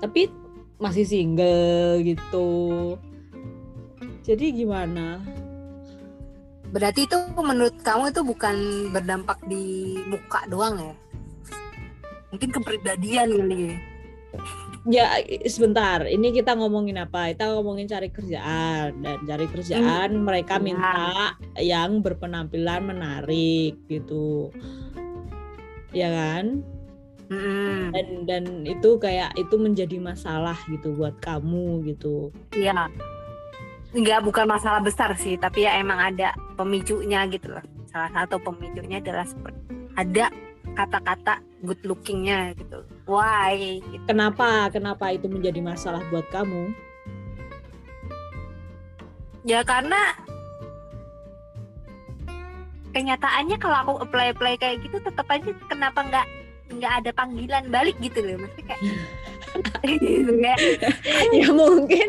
Tapi 0.00 0.32
masih 0.80 1.04
single 1.04 2.00
gitu. 2.06 2.50
Jadi 4.24 4.64
gimana? 4.64 5.20
Berarti 6.68 7.08
itu 7.08 7.16
menurut 7.32 7.80
kamu 7.80 8.12
itu 8.12 8.20
bukan 8.20 8.56
berdampak 8.92 9.40
di 9.48 9.96
muka 10.04 10.44
doang 10.52 10.76
ya? 10.76 10.94
Mungkin 12.28 12.52
kepribadian 12.52 13.28
kali 13.32 13.72
ya 13.72 13.76
ya 14.88 15.20
sebentar. 15.44 16.08
Ini 16.08 16.32
kita 16.32 16.56
ngomongin 16.56 16.98
apa? 16.98 17.30
Kita 17.30 17.52
ngomongin 17.54 17.86
cari 17.86 18.08
kerjaan. 18.08 19.04
Dan 19.04 19.18
cari 19.28 19.46
kerjaan 19.46 20.10
hmm. 20.16 20.24
mereka 20.24 20.56
iya. 20.58 20.64
minta 20.64 21.06
yang 21.60 22.00
berpenampilan 22.00 22.82
menarik 22.88 23.76
gitu. 23.86 24.50
Ya 25.92 26.08
kan? 26.10 26.64
Hmm. 27.28 27.92
dan 27.92 28.24
dan 28.24 28.44
itu 28.64 28.96
kayak 28.96 29.36
itu 29.36 29.60
menjadi 29.60 30.00
masalah 30.00 30.56
gitu 30.72 30.96
buat 30.96 31.20
kamu 31.20 31.84
gitu. 31.92 32.32
Iya. 32.56 32.88
Enggak 33.92 34.24
bukan 34.24 34.48
masalah 34.48 34.80
besar 34.80 35.12
sih 35.20 35.36
tapi 35.36 35.68
ya 35.68 35.76
emang 35.76 36.00
ada 36.00 36.32
pemicunya 36.56 37.28
gitu 37.28 37.52
loh. 37.52 37.64
Salah 37.92 38.08
satu 38.16 38.40
pemicunya 38.40 39.04
adalah 39.04 39.28
seperti 39.28 39.60
ada 39.92 40.32
kata-kata 40.72 41.44
good 41.60 41.84
lookingnya 41.84 42.56
gitu 42.56 42.80
why? 43.08 43.80
Kenapa 44.04 44.68
kenapa 44.68 45.10
itu 45.16 45.26
menjadi 45.26 45.64
masalah 45.64 46.04
buat 46.12 46.28
kamu? 46.28 46.76
Ya 49.48 49.64
karena 49.64 50.12
kenyataannya 52.92 53.56
kalau 53.56 53.76
aku 53.80 53.92
apply 54.04 54.36
apply 54.36 54.54
kayak 54.60 54.84
gitu 54.84 55.00
tetap 55.00 55.24
aja 55.32 55.50
kenapa 55.72 56.04
nggak 56.04 56.26
nggak 56.68 56.92
ada 57.02 57.10
panggilan 57.16 57.64
balik 57.72 57.96
gitu 58.04 58.20
loh. 58.20 58.44
Maksudnya 58.44 58.76
kayak 59.80 59.96
gitu, 60.04 60.32
ya 61.40 61.48
mungkin 61.48 62.08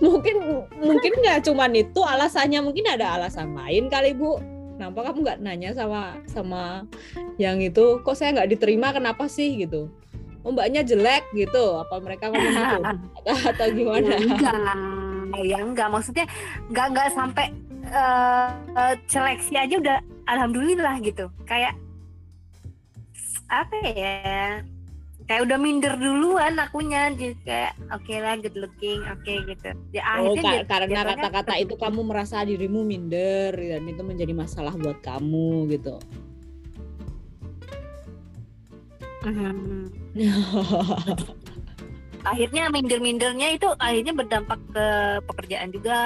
mungkin 0.00 0.36
mungkin 0.80 1.12
nggak 1.20 1.44
cuman 1.44 1.76
itu 1.76 2.00
alasannya 2.00 2.64
mungkin 2.64 2.88
ada 2.88 3.20
alasan 3.20 3.52
lain 3.52 3.92
kali 3.92 4.16
bu. 4.16 4.40
Kenapa 4.78 5.10
kamu 5.10 5.18
nggak 5.26 5.40
nanya 5.44 5.70
sama 5.76 6.16
sama 6.24 6.86
yang 7.36 7.60
itu? 7.60 8.00
Kok 8.00 8.16
saya 8.16 8.32
nggak 8.32 8.56
diterima 8.56 8.94
kenapa 8.96 9.28
sih 9.28 9.60
gitu 9.60 9.92
oh 10.42 10.50
mbaknya 10.54 10.82
jelek 10.86 11.24
gitu. 11.34 11.64
Apa 11.82 11.98
mereka 12.02 12.30
ngomong 12.30 12.54
gitu? 12.54 12.82
Atau, 13.18 13.34
atau 13.54 13.66
gimana? 13.72 14.06
ya 14.06 14.18
enggak. 14.18 14.56
Ya 15.44 15.58
enggak. 15.62 15.88
Maksudnya 15.92 16.26
nggak 16.70 16.86
nggak 16.94 17.08
sampai 17.14 17.46
uh, 17.90 18.94
seleksi 19.08 19.54
aja 19.58 19.74
udah 19.78 19.98
alhamdulillah 20.28 20.94
gitu. 21.02 21.28
Kayak 21.44 21.74
apa 23.48 23.76
ya? 23.92 24.60
Kayak 25.28 25.44
udah 25.44 25.58
minder 25.60 25.94
duluan 26.00 26.56
akunya. 26.56 27.12
Jadi 27.12 27.36
kayak 27.44 27.72
oke 27.92 28.04
okay 28.08 28.18
lah 28.24 28.34
good 28.40 28.56
looking 28.56 29.00
oke 29.04 29.20
okay, 29.20 29.44
gitu. 29.44 29.70
Ya 29.92 30.02
oh, 30.24 30.32
ka 30.36 30.64
karena 30.64 31.04
kata-kata 31.04 31.60
itu 31.60 31.76
kamu 31.76 32.00
merasa 32.02 32.40
dirimu 32.44 32.80
minder 32.84 33.52
dan 33.52 33.84
itu 33.84 34.00
menjadi 34.00 34.32
masalah 34.32 34.72
buat 34.76 35.00
kamu 35.04 35.68
gitu 35.76 36.00
hmm. 39.24 39.90
akhirnya 42.30 42.68
minder-mindernya 42.68 43.48
itu 43.56 43.68
akhirnya 43.78 44.12
berdampak 44.14 44.60
ke 44.74 44.86
pekerjaan 45.26 45.70
juga 45.72 45.98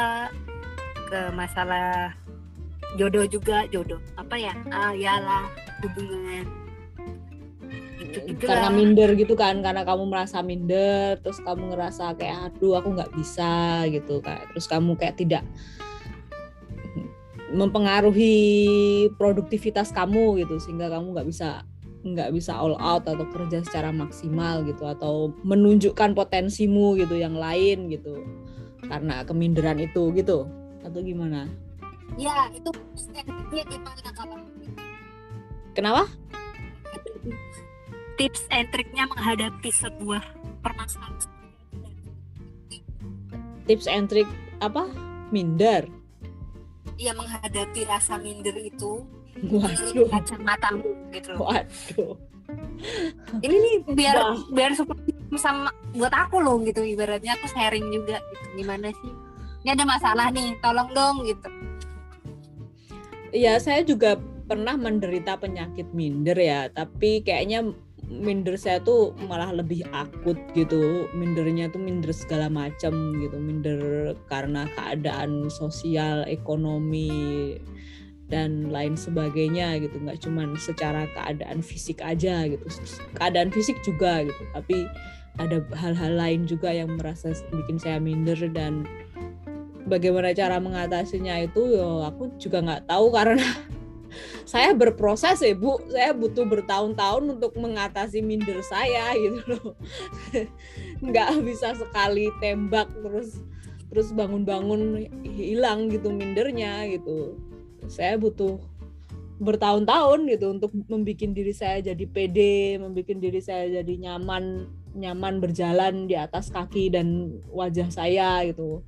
ke 1.11 1.21
masalah 1.37 2.15
jodoh 2.97 3.25
juga 3.29 3.65
jodoh. 3.69 4.01
Apa 4.17 4.37
ya? 4.37 4.53
Ah 4.73 4.93
yalah 4.93 5.49
hubungan. 5.85 6.45
Gitu 8.13 8.45
karena 8.45 8.69
minder 8.69 9.17
gitu 9.17 9.33
kan 9.33 9.65
karena 9.65 9.89
kamu 9.89 10.05
merasa 10.05 10.45
minder 10.45 11.17
terus 11.25 11.41
kamu 11.41 11.73
ngerasa 11.73 12.13
kayak 12.21 12.53
aduh 12.53 12.77
aku 12.77 12.93
nggak 12.93 13.13
bisa 13.17 13.89
gitu 13.89 14.21
kayak 14.21 14.53
terus 14.53 14.69
kamu 14.69 14.93
kayak 15.01 15.17
tidak 15.17 15.41
mempengaruhi 17.57 19.09
produktivitas 19.17 19.97
kamu 19.97 20.45
gitu 20.45 20.61
sehingga 20.61 20.93
kamu 20.93 21.17
nggak 21.17 21.29
bisa 21.29 21.65
nggak 22.03 22.35
bisa 22.35 22.55
all 22.55 22.75
out 22.83 23.07
atau 23.07 23.23
kerja 23.31 23.63
secara 23.63 23.95
maksimal 23.95 24.67
gitu 24.67 24.83
atau 24.87 25.31
menunjukkan 25.47 26.19
potensimu 26.19 26.99
gitu 26.99 27.15
yang 27.15 27.39
lain 27.39 27.91
gitu 27.91 28.27
karena 28.91 29.23
keminderan 29.23 29.79
itu 29.79 30.11
gitu 30.15 30.51
atau 30.83 31.01
gimana? 31.01 31.47
Ya 32.19 32.51
itu 32.51 32.71
gimana 33.55 34.11
kalau 34.13 34.37
Kenapa? 35.73 36.05
tips 38.23 38.45
and 38.53 38.69
triknya 38.71 39.09
menghadapi 39.09 39.71
sebuah 39.73 40.23
permasalahan 40.61 41.27
tips 43.67 43.87
and 43.91 44.07
trick 44.11 44.29
apa 44.63 44.87
minder 45.35 45.87
Iya 47.01 47.17
menghadapi 47.19 47.89
rasa 47.89 48.21
minder 48.21 48.55
itu 48.55 49.03
waduh. 49.41 50.07
Kacamatamu 50.11 50.91
gitu 51.15 51.31
waduh. 51.41 52.15
Ini 53.41 53.57
nih 53.57 53.77
biar 53.95 54.17
Wah. 54.19 54.37
biar 54.53 54.73
seperti 54.77 55.15
sama 55.39 55.73
buat 55.97 56.13
aku 56.13 56.43
loh 56.43 56.61
gitu. 56.67 56.85
Ibaratnya 56.85 57.39
aku 57.39 57.47
sharing 57.49 57.89
juga 57.89 58.21
gitu. 58.21 58.47
Gimana 58.61 58.93
sih? 58.93 59.13
Ini 59.63 59.79
ada 59.79 59.85
masalah 59.87 60.27
nih 60.35 60.59
tolong 60.61 60.91
dong 60.93 61.23
gitu. 61.25 61.49
Iya 63.33 63.57
saya 63.63 63.81
juga 63.87 64.21
pernah 64.45 64.77
menderita 64.77 65.41
penyakit 65.41 65.89
minder 65.97 66.37
ya. 66.37 66.69
Tapi 66.69 67.25
kayaknya 67.25 67.73
minder 68.13 68.61
saya 68.61 68.83
tuh 68.85 69.17
malah 69.25 69.55
lebih 69.55 69.87
akut 69.95 70.37
gitu. 70.53 71.09
Mindernya 71.17 71.73
tuh 71.73 71.81
minder 71.81 72.13
segala 72.13 72.53
macam 72.53 72.93
gitu. 73.23 73.39
Minder 73.41 74.13
karena 74.29 74.69
keadaan 74.77 75.49
sosial 75.49 76.29
ekonomi 76.29 77.57
dan 78.33 78.73
lain 78.73 78.97
sebagainya 78.97 79.77
gitu. 79.85 80.01
Nggak 80.01 80.25
cuman 80.25 80.57
secara 80.57 81.05
keadaan 81.13 81.61
fisik 81.61 82.01
aja 82.01 82.49
gitu. 82.49 82.65
Keadaan 83.21 83.53
fisik 83.53 83.77
juga 83.85 84.25
gitu. 84.25 84.43
Tapi 84.57 84.89
ada 85.37 85.61
hal-hal 85.77 86.17
lain 86.17 86.49
juga 86.49 86.73
yang 86.73 86.97
merasa 86.97 87.37
bikin 87.53 87.77
saya 87.77 88.01
minder 88.01 88.41
dan 88.49 88.89
bagaimana 89.85 90.33
cara 90.33 90.57
mengatasinya 90.57 91.45
itu 91.45 91.77
yo 91.77 92.05
aku 92.05 92.33
juga 92.41 92.65
nggak 92.65 92.85
tahu 92.89 93.13
karena 93.13 93.45
saya 94.53 94.73
berproses 94.73 95.45
ya 95.45 95.53
bu. 95.53 95.77
Saya 95.93 96.17
butuh 96.17 96.49
bertahun-tahun 96.49 97.37
untuk 97.37 97.53
mengatasi 97.61 98.25
minder 98.25 98.65
saya 98.65 99.13
gitu 99.13 99.61
loh. 99.61 99.77
Nggak 101.05 101.45
bisa 101.45 101.77
sekali 101.77 102.33
tembak 102.41 102.89
terus 103.05 103.45
terus 103.93 104.09
bangun-bangun 104.17 105.05
hilang 105.21 105.93
gitu 105.93 106.09
mindernya 106.09 106.89
gitu 106.89 107.37
saya 107.89 108.19
butuh 108.19 108.59
bertahun-tahun 109.43 110.31
gitu 110.31 110.55
untuk 110.55 110.71
membuat 110.87 111.35
diri 111.35 111.51
saya 111.51 111.83
jadi 111.83 112.05
pede, 112.07 112.79
membuat 112.79 113.19
diri 113.19 113.43
saya 113.43 113.83
jadi 113.83 113.95
nyaman, 113.99 114.71
nyaman 114.95 115.43
berjalan 115.43 116.07
di 116.07 116.15
atas 116.15 116.53
kaki 116.55 116.95
dan 116.95 117.39
wajah 117.51 117.91
saya 117.91 118.47
gitu. 118.47 118.87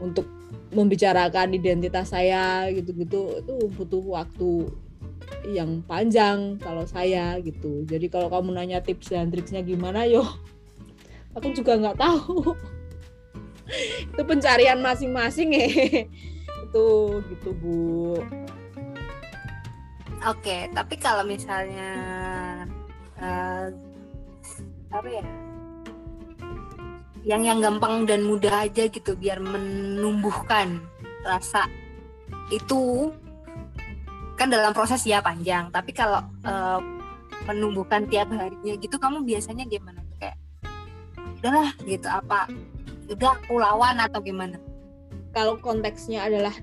Untuk 0.00 0.24
membicarakan 0.72 1.52
identitas 1.52 2.14
saya 2.14 2.72
gitu-gitu 2.72 3.42
itu 3.44 3.54
butuh 3.76 4.04
waktu 4.22 4.70
yang 5.52 5.84
panjang 5.84 6.56
kalau 6.56 6.88
saya 6.88 7.36
gitu. 7.44 7.84
Jadi 7.84 8.08
kalau 8.08 8.32
kamu 8.32 8.56
nanya 8.56 8.80
tips 8.80 9.12
dan 9.12 9.28
triksnya 9.28 9.60
gimana 9.60 10.08
yo 10.08 10.24
aku 11.34 11.54
juga 11.54 11.78
nggak 11.78 11.98
tahu 11.98 12.54
itu 14.14 14.22
pencarian 14.26 14.82
masing-masing 14.82 15.54
ya 15.54 15.66
itu 16.70 17.18
gitu 17.34 17.50
bu. 17.58 18.22
Oke 20.22 20.70
tapi 20.70 20.94
kalau 20.94 21.26
misalnya 21.26 21.90
uh, 23.18 23.66
apa 24.94 25.08
ya? 25.10 25.26
Yang 27.26 27.42
yang 27.42 27.58
gampang 27.58 28.06
dan 28.06 28.22
mudah 28.22 28.70
aja 28.70 28.86
gitu 28.86 29.18
biar 29.18 29.42
menumbuhkan 29.42 30.78
rasa 31.26 31.66
itu 32.54 33.10
kan 34.38 34.48
dalam 34.48 34.72
proses 34.72 35.04
ya 35.04 35.20
panjang 35.20 35.68
tapi 35.68 35.92
kalau 35.92 36.22
uh, 36.46 36.80
menumbuhkan 37.50 38.06
tiap 38.06 38.30
harinya 38.30 38.78
gitu 38.78 38.94
kamu 38.94 39.26
biasanya 39.26 39.66
gimana? 39.66 40.06
Kayak 40.22 40.38
udahlah 41.42 41.74
gitu 41.82 42.06
apa 42.06 42.46
udah 43.10 43.34
aku 43.42 43.58
lawan 43.58 43.98
atau 43.98 44.22
gimana 44.22 44.69
kalau 45.30 45.58
konteksnya 45.62 46.26
adalah 46.26 46.54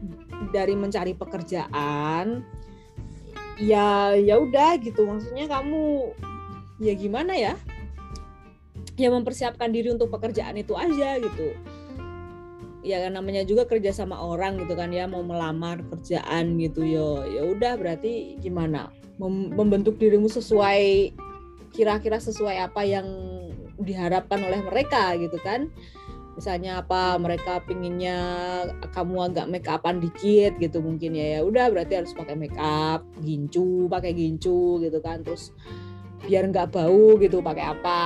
dari 0.52 0.76
mencari 0.76 1.16
pekerjaan 1.16 2.44
ya 3.58 4.14
ya 4.14 4.36
udah 4.38 4.78
gitu. 4.82 5.08
Maksudnya 5.08 5.50
kamu 5.50 6.14
ya 6.82 6.94
gimana 6.94 7.34
ya? 7.34 7.54
Ya 8.98 9.14
mempersiapkan 9.14 9.70
diri 9.70 9.94
untuk 9.94 10.10
pekerjaan 10.10 10.58
itu 10.58 10.74
aja 10.74 11.22
gitu. 11.22 11.54
Ya 12.86 13.04
kan 13.04 13.20
namanya 13.20 13.44
juga 13.44 13.68
kerja 13.68 13.92
sama 13.92 14.16
orang 14.16 14.62
gitu 14.64 14.74
kan 14.78 14.94
ya 14.96 15.10
mau 15.10 15.22
melamar 15.22 15.84
kerjaan 15.92 16.56
gitu 16.62 16.88
yo 16.88 17.26
ya 17.28 17.44
udah 17.46 17.76
berarti 17.76 18.40
gimana? 18.40 18.90
Mem 19.18 19.50
membentuk 19.54 19.98
dirimu 19.98 20.30
sesuai 20.30 21.12
kira-kira 21.74 22.22
sesuai 22.22 22.70
apa 22.70 22.86
yang 22.86 23.06
diharapkan 23.78 24.42
oleh 24.42 24.62
mereka 24.66 25.14
gitu 25.18 25.38
kan 25.42 25.70
misalnya 26.38 26.86
apa 26.86 27.18
mereka 27.18 27.66
pinginnya 27.66 28.14
kamu 28.94 29.34
agak 29.34 29.50
make 29.50 29.66
upan 29.66 29.98
dikit 29.98 30.54
gitu 30.62 30.86
mungkin 30.86 31.18
ya 31.18 31.38
ya 31.38 31.40
udah 31.42 31.74
berarti 31.74 31.98
harus 31.98 32.14
pakai 32.14 32.38
make 32.38 32.54
up 32.62 33.02
gincu 33.26 33.90
pakai 33.90 34.14
gincu 34.14 34.78
gitu 34.86 35.02
kan 35.02 35.26
terus 35.26 35.50
biar 36.30 36.46
nggak 36.46 36.78
bau 36.78 37.18
gitu 37.18 37.42
pakai 37.42 37.66
apa 37.74 38.02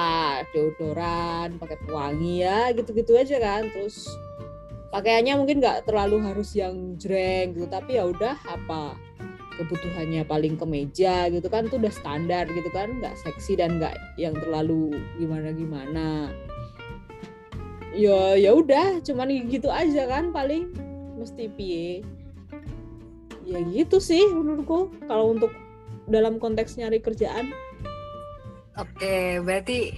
deodoran 0.55 1.59
pakai 1.59 1.75
pewangi 1.83 2.47
ya 2.47 2.71
gitu-gitu 2.71 3.19
aja 3.19 3.35
kan 3.35 3.67
terus 3.67 4.07
pakaiannya 4.95 5.35
mungkin 5.35 5.59
nggak 5.59 5.87
terlalu 5.87 6.23
harus 6.23 6.55
yang 6.55 6.95
jreng 6.95 7.51
gitu 7.51 7.67
tapi 7.67 7.99
ya 7.99 8.07
udah 8.07 8.35
apa 8.47 8.95
kebutuhannya 9.59 10.23
paling 10.23 10.55
kemeja 10.55 11.27
gitu 11.27 11.47
kan 11.51 11.67
tuh 11.67 11.79
udah 11.79 11.91
standar 11.91 12.47
gitu 12.47 12.71
kan 12.71 12.95
nggak 12.99 13.15
seksi 13.19 13.59
dan 13.59 13.79
nggak 13.79 13.95
yang 14.15 14.35
terlalu 14.39 14.95
gimana 15.19 15.51
gimana 15.51 16.31
ya 17.91 18.39
ya 18.39 18.51
udah 18.55 19.03
cuman 19.03 19.51
gitu 19.51 19.67
aja 19.67 20.07
kan 20.07 20.31
paling. 20.31 20.71
Mesti 21.21 21.53
pie 21.53 22.01
ya 23.45 23.59
gitu 23.73 23.97
sih 23.97 24.21
menurutku 24.29 24.93
kalau 25.09 25.33
untuk 25.33 25.51
dalam 26.09 26.37
konteks 26.37 26.77
nyari 26.77 27.01
kerjaan. 27.01 27.51
Oke, 28.79 29.43
berarti 29.43 29.91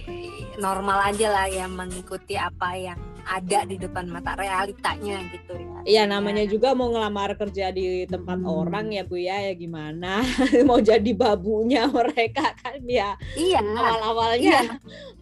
normal 0.58 1.14
aja 1.14 1.30
lah 1.30 1.46
ya 1.46 1.70
mengikuti 1.70 2.34
apa 2.34 2.74
yang 2.74 2.98
ada 3.24 3.64
di 3.64 3.76
depan 3.80 4.06
mata 4.08 4.36
realitanya 4.36 5.24
gitu 5.32 5.52
ya. 5.56 5.76
Iya 5.84 6.02
namanya 6.08 6.44
juga 6.48 6.72
mau 6.72 6.88
ngelamar 6.92 7.36
kerja 7.36 7.72
di 7.72 8.08
tempat 8.08 8.40
hmm. 8.40 8.48
orang 8.48 8.86
ya 8.92 9.02
Bu 9.04 9.16
ya 9.20 9.36
ya 9.50 9.52
gimana 9.56 10.24
mau 10.68 10.80
jadi 10.80 11.10
babunya 11.12 11.88
mereka 11.88 12.52
kan 12.60 12.80
ya. 12.84 13.16
Iya. 13.36 13.60
Awal-awalnya 13.64 14.40
iya. 14.40 14.62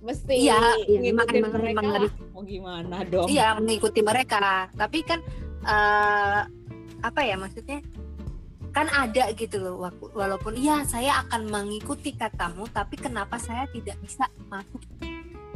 mesti 0.03 0.35
iya, 0.35 0.59
iya. 0.87 0.99
ngikutin 0.99 1.43
memang, 1.43 1.53
mereka. 1.55 1.81
Memang 1.83 2.03
mau 2.35 2.43
gimana 2.43 2.97
dong? 3.07 3.27
Iya 3.31 3.59
mengikuti 3.59 4.01
mereka. 4.03 4.71
Tapi 4.75 4.99
kan 5.03 5.21
uh, 5.67 6.47
apa 7.03 7.21
ya 7.23 7.35
maksudnya? 7.39 7.83
kan 8.73 8.89
ada 8.89 9.29
gitu 9.37 9.61
loh 9.61 9.85
walaupun 10.17 10.57
iya 10.57 10.81
saya 10.89 11.21
akan 11.29 11.45
mengikuti 11.53 12.17
katamu 12.17 12.65
tapi 12.73 12.97
kenapa 12.97 13.37
saya 13.37 13.69
tidak 13.69 14.01
bisa 14.01 14.25
masuk 14.49 14.81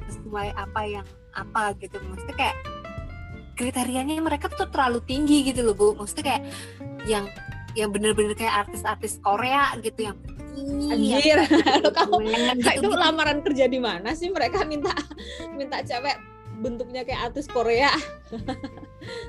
sesuai 0.05 0.53
apa 0.53 0.81
yang 0.85 1.07
apa 1.37 1.77
gitu. 1.77 2.01
Maksudnya 2.01 2.37
kayak 2.37 2.57
kriterianya 3.57 4.21
mereka 4.21 4.49
tuh 4.53 4.69
terlalu 4.73 5.05
tinggi 5.05 5.45
gitu 5.45 5.61
loh 5.65 5.77
bu. 5.77 5.93
Maksudnya 5.97 6.25
kayak 6.25 6.43
yang 7.05 7.25
yang 7.77 7.93
bener-bener 7.93 8.33
kayak 8.33 8.67
artis-artis 8.67 9.21
Korea 9.21 9.77
gitu 9.85 10.09
yang 10.09 10.17
Anjir, 10.57 11.37
lo 11.85 11.93
kamu 12.01 12.33
gitu, 12.33 12.81
itu 12.81 12.89
gitu. 12.89 12.97
lamaran 12.97 13.45
kerja 13.45 13.69
di 13.69 13.77
mana 13.77 14.17
sih 14.17 14.33
mereka 14.33 14.65
minta 14.65 14.89
minta 15.53 15.85
cewek 15.85 16.17
bentuknya 16.65 17.05
kayak 17.05 17.29
artis 17.33 17.45
Korea? 17.45 17.93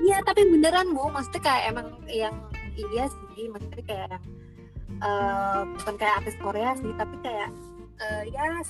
Iya, 0.00 0.24
tapi 0.24 0.48
beneran 0.48 0.96
bu, 0.96 1.12
maksudnya 1.12 1.44
kayak 1.44 1.62
emang 1.70 1.86
yang 2.08 2.34
iya 2.74 3.06
sih, 3.06 3.46
maksudnya 3.52 3.84
kayak 3.84 4.16
uh, 5.04 5.68
bukan 5.78 5.94
kayak 6.00 6.24
artis 6.24 6.36
Korea 6.40 6.72
sih, 6.80 6.90
tapi 6.96 7.14
kayak 7.20 7.52
uh, 8.00 8.22
ya 8.26 8.64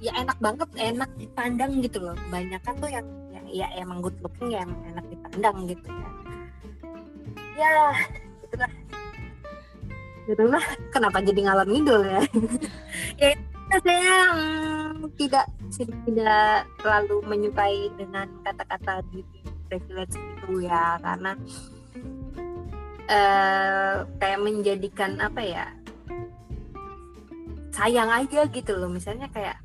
ya 0.00 0.12
enak 0.20 0.38
banget 0.38 0.68
enak 0.76 1.10
dipandang 1.16 1.72
gitu 1.80 1.98
loh. 2.00 2.16
Banyak 2.28 2.60
kan 2.64 2.74
tuh 2.78 2.90
yang, 2.90 3.06
yang 3.32 3.46
ya 3.48 3.66
emang 3.80 4.04
good 4.04 4.16
looking 4.20 4.52
ya 4.52 4.64
emang 4.64 4.80
enak 4.94 5.06
dipandang 5.08 5.56
gitu 5.68 5.88
ya 5.88 6.08
ya 7.56 7.72
itulah. 8.44 8.70
Itulah 10.26 10.64
kenapa 10.92 11.18
jadi 11.24 11.40
ngalor 11.46 11.68
ngidul 11.68 12.02
ya? 12.04 12.20
Ya 13.66 13.80
saya 13.82 14.14
hmm, 14.30 15.10
tidak 15.18 15.50
tidak 16.06 16.70
terlalu 16.78 17.18
menyukai 17.26 17.90
dengan 17.98 18.30
kata-kata 18.46 19.02
beauty 19.10 19.42
privilege 19.66 20.14
itu 20.14 20.70
ya 20.70 20.94
karena 21.02 21.34
uh, 23.10 24.06
kayak 24.22 24.38
menjadikan 24.38 25.18
apa 25.18 25.42
ya 25.42 25.66
sayang 27.74 28.06
aja 28.06 28.46
gitu 28.54 28.72
loh. 28.78 28.86
Misalnya 28.86 29.26
kayak 29.34 29.58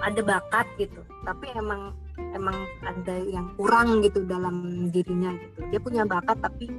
ada 0.00 0.20
bakat 0.22 0.66
gitu. 0.80 1.00
Tapi 1.26 1.46
emang 1.54 1.94
emang 2.34 2.56
ada 2.82 3.14
yang 3.18 3.50
kurang 3.58 4.02
gitu 4.02 4.22
dalam 4.26 4.88
dirinya 4.90 5.34
gitu. 5.38 5.58
Dia 5.70 5.80
punya 5.82 6.02
bakat 6.06 6.38
tapi 6.42 6.70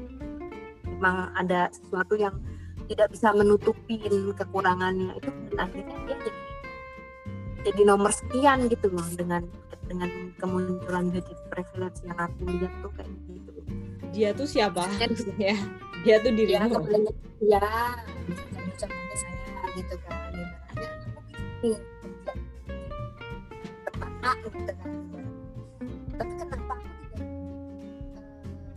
emang 0.87 1.31
ada 1.35 1.71
sesuatu 1.71 2.15
yang 2.15 2.35
tidak 2.87 3.11
bisa 3.11 3.31
menutupin 3.31 4.35
kekurangannya. 4.35 5.15
Itu 5.19 5.29
dan 5.53 5.69
akhirnya 5.69 5.97
dia 6.07 6.17
jadi 6.19 6.41
jadi 7.65 7.81
nomor 7.81 8.13
sekian 8.13 8.69
gitu 8.69 8.93
loh 8.93 9.07
dengan 9.17 9.41
dengan 9.85 10.09
kemunculan 10.41 11.13
beauty 11.13 11.33
privilege 11.49 12.01
yang 12.05 12.17
aku 12.17 12.41
lihat 12.45 12.73
tuh 12.81 12.91
kayak 12.93 13.11
gitu. 13.29 13.51
Dia 14.13 14.29
tuh 14.33 14.47
siapa? 14.47 14.85
Ya 15.41 15.57
dia 16.05 16.21
tuh 16.21 16.37
dirimu. 16.37 16.85
ya, 17.41 17.57
ya 17.57 17.65
contohnya 18.77 19.15
saya 19.17 19.65
gitu 19.73 19.95
kan. 20.05 20.33
Ibaratnya 20.35 20.89
aku 21.17 21.94
gitu 24.49 24.73
kan 24.73 24.91
tapi 26.15 26.33
kenapa 26.39 26.75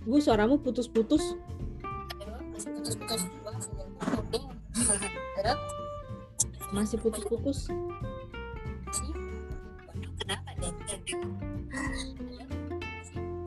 Bu 0.08 0.16
suaramu 0.24 0.56
putus-putus. 0.56 1.36
Masih 6.72 6.96
putus-putus. 6.96 7.68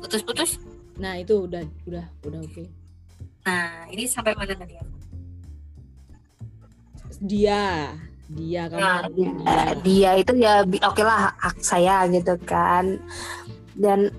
Putus-putus? 0.05 0.61
Nah 1.01 1.17
itu 1.17 1.49
udah 1.49 1.65
udah 1.89 2.05
udah 2.29 2.39
oke. 2.45 2.53
Okay. 2.53 2.67
nah 3.41 3.89
ini 3.89 4.05
sampai 4.05 4.37
mana 4.37 4.53
tadi? 4.53 4.77
Dia 7.25 7.89
dia 8.31 8.63
kan 8.71 8.79
nah, 8.79 9.01
dia. 9.11 9.31
dia 9.83 10.11
itu 10.15 10.31
ya 10.39 10.63
oke 10.63 10.95
okay 10.95 11.03
lah 11.03 11.35
hak 11.35 11.57
saya 11.59 12.07
gitu 12.07 12.35
kan. 12.47 12.99
Dan 13.75 14.11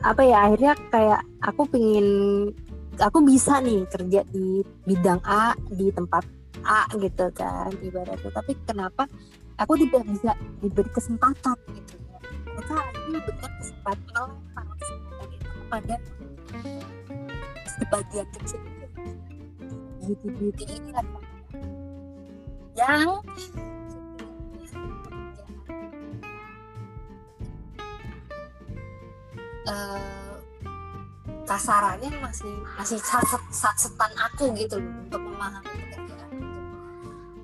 apa 0.00 0.22
ya 0.24 0.48
akhirnya 0.48 0.72
kayak 0.88 1.20
aku 1.42 1.62
pingin 1.68 2.08
aku 2.96 3.18
bisa 3.26 3.60
nih 3.60 3.84
kerja 3.90 4.20
di 4.30 4.62
bidang 4.88 5.20
A 5.26 5.52
di 5.68 5.92
tempat 5.92 6.24
A 6.64 6.88
gitu 6.96 7.28
kan 7.36 7.68
ibaratnya. 7.84 8.30
Tapi 8.32 8.52
kenapa 8.64 9.04
aku 9.60 9.76
tidak 9.76 10.02
bisa 10.08 10.32
diberi 10.64 10.90
kesempatan 10.90 11.56
gitu 11.76 11.94
ya? 12.08 12.18
Mereka 12.56 12.74
akhirnya 12.74 13.18
berikan 13.26 13.52
kesempatan 13.60 14.28
para 14.56 14.72
kesempatan 14.80 15.28
itu 15.28 15.48
kepada 15.52 15.96
sebagian 17.76 18.28
kecil. 18.32 18.60
Beauty 20.08 20.28
beauty 20.40 20.64
ini 20.72 20.90
lah 20.96 21.04
yang 22.78 23.18
uh, 29.66 30.32
kasarannya 31.42 32.10
masih 32.22 32.52
masih 32.78 32.98
set, 33.02 33.26
setan 33.74 34.12
aku 34.14 34.54
gitu 34.54 34.78
loh 34.78 34.94
untuk 35.02 35.22
memahami 35.26 35.74
pekerjaan 35.90 36.30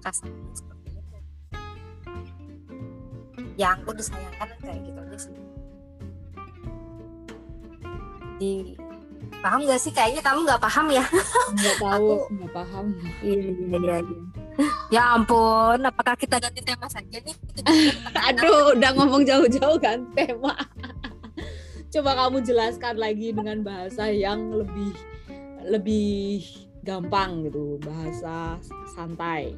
kasarnya 0.07 0.53
seperti 0.55 0.89
itu. 0.95 1.17
Yang 3.59 3.75
aku 3.83 3.91
disayangkan 3.99 4.49
kayak 4.63 4.79
gitu 4.87 4.99
aja 5.03 5.19
sih. 5.19 5.35
Di 8.39 8.53
paham 9.43 9.67
gak 9.67 9.81
sih? 9.83 9.91
Kayaknya 9.91 10.23
kamu 10.23 10.47
nggak 10.47 10.63
paham 10.63 10.87
ya. 10.95 11.05
Nggak 11.59 11.77
tahu 11.83 12.11
nggak 12.39 12.53
paham. 12.55 12.87
Iya 13.19 13.39
iya 13.51 13.99
iya 13.99 14.34
ya 14.95 15.19
ampun 15.19 15.83
apakah 15.83 16.15
kita 16.15 16.39
ganti 16.39 16.61
tema 16.63 16.87
saja 16.87 17.19
nih? 17.19 17.37
Aduh 18.31 18.75
udah 18.79 18.91
ngomong 18.95 19.23
jauh-jauh 19.27 19.79
kan 19.83 20.07
tema. 20.15 20.55
Coba 21.95 22.11
kamu 22.27 22.43
jelaskan 22.43 22.99
lagi 22.99 23.31
dengan 23.31 23.63
bahasa 23.63 24.11
yang 24.11 24.51
lebih 24.51 24.95
lebih 25.67 26.43
gampang 26.83 27.47
gitu. 27.47 27.79
Bahasa 27.83 28.59
santai. 28.95 29.55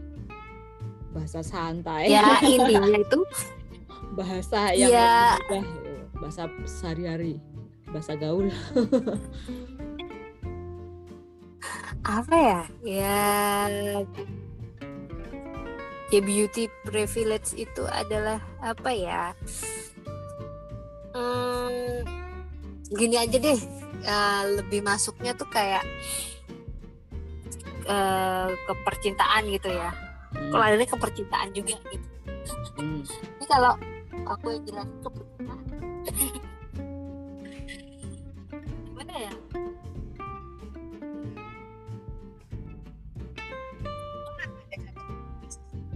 Bahasa 1.12 1.40
santai. 1.40 2.12
Ya 2.12 2.40
intinya 2.44 2.96
itu. 2.96 3.20
Bahasa 4.16 4.72
yang 4.76 4.92
ya. 4.92 5.37
mudah 5.48 5.66
bahasa 6.16 6.42
sehari-hari. 6.64 7.40
Bahasa 7.88 8.16
gaul. 8.16 8.52
Apa 12.06 12.37
ya? 12.37 12.62
Ya 12.85 13.24
ya 16.11 16.21
beauty 16.23 16.71
privilege 16.87 17.55
itu 17.59 17.83
adalah 17.87 18.38
apa 18.62 18.90
ya? 18.95 19.23
Hmm, 21.16 22.05
gini 22.92 23.16
aja 23.19 23.37
deh. 23.40 23.61
Uh, 24.07 24.62
lebih 24.62 24.87
masuknya 24.87 25.35
tuh 25.35 25.49
kayak 25.51 25.83
uh, 27.88 28.53
ke 28.53 28.73
percintaan 28.87 29.51
gitu 29.51 29.73
ya. 29.73 29.90
Hmm, 30.37 30.51
kalau 30.53 30.64
ada 30.64 30.85
ke 30.85 30.97
percintaan 30.99 31.49
juga 31.57 31.75
gitu. 31.90 32.07
Hmm. 32.77 33.03
ini 33.40 33.47
kalau 33.49 33.75
aku 34.29 34.55
yang 34.55 34.62
jelasin 34.69 34.99
ke 35.03 35.11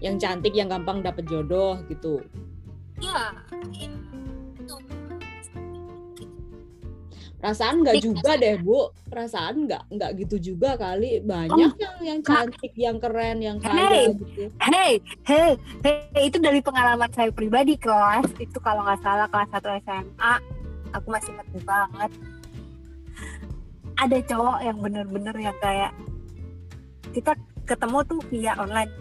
yang 0.00 0.16
cantik 0.16 0.56
yang 0.56 0.68
gampang 0.72 1.04
dapet 1.04 1.28
jodoh 1.28 1.76
gitu. 1.88 2.24
Ya, 3.00 3.32
itu. 3.72 4.76
Perasaan 7.40 7.80
nggak 7.80 8.04
juga 8.04 8.36
deh 8.36 8.60
bu. 8.60 8.92
Perasaan 9.08 9.64
nggak 9.64 9.82
nggak 9.96 10.10
gitu 10.20 10.36
juga 10.52 10.76
kali. 10.76 11.24
Banyak 11.24 11.72
yang 11.80 11.96
yang 12.04 12.20
cantik 12.20 12.72
yang 12.76 13.00
keren 13.00 13.40
yang 13.40 13.56
kaya 13.56 13.80
Hey. 13.80 14.04
gitu. 14.12 14.44
Hey, 14.60 14.92
hey, 15.24 15.50
hey, 15.80 16.28
itu 16.28 16.36
dari 16.36 16.60
pengalaman 16.60 17.08
saya 17.16 17.32
pribadi 17.32 17.80
kelas. 17.80 18.28
Itu 18.36 18.60
kalau 18.60 18.84
nggak 18.84 19.00
salah 19.00 19.24
kelas 19.32 19.48
1 19.56 19.72
SMA, 19.88 20.34
aku 20.92 21.06
masih 21.08 21.32
ingat 21.32 21.48
banget. 21.64 22.10
Ada 23.96 24.18
cowok 24.28 24.58
yang 24.60 24.78
bener-bener 24.84 25.36
yang 25.40 25.56
kayak 25.64 25.92
kita 27.16 27.32
ketemu 27.64 27.98
tuh 28.04 28.20
via 28.28 28.52
online. 28.60 28.92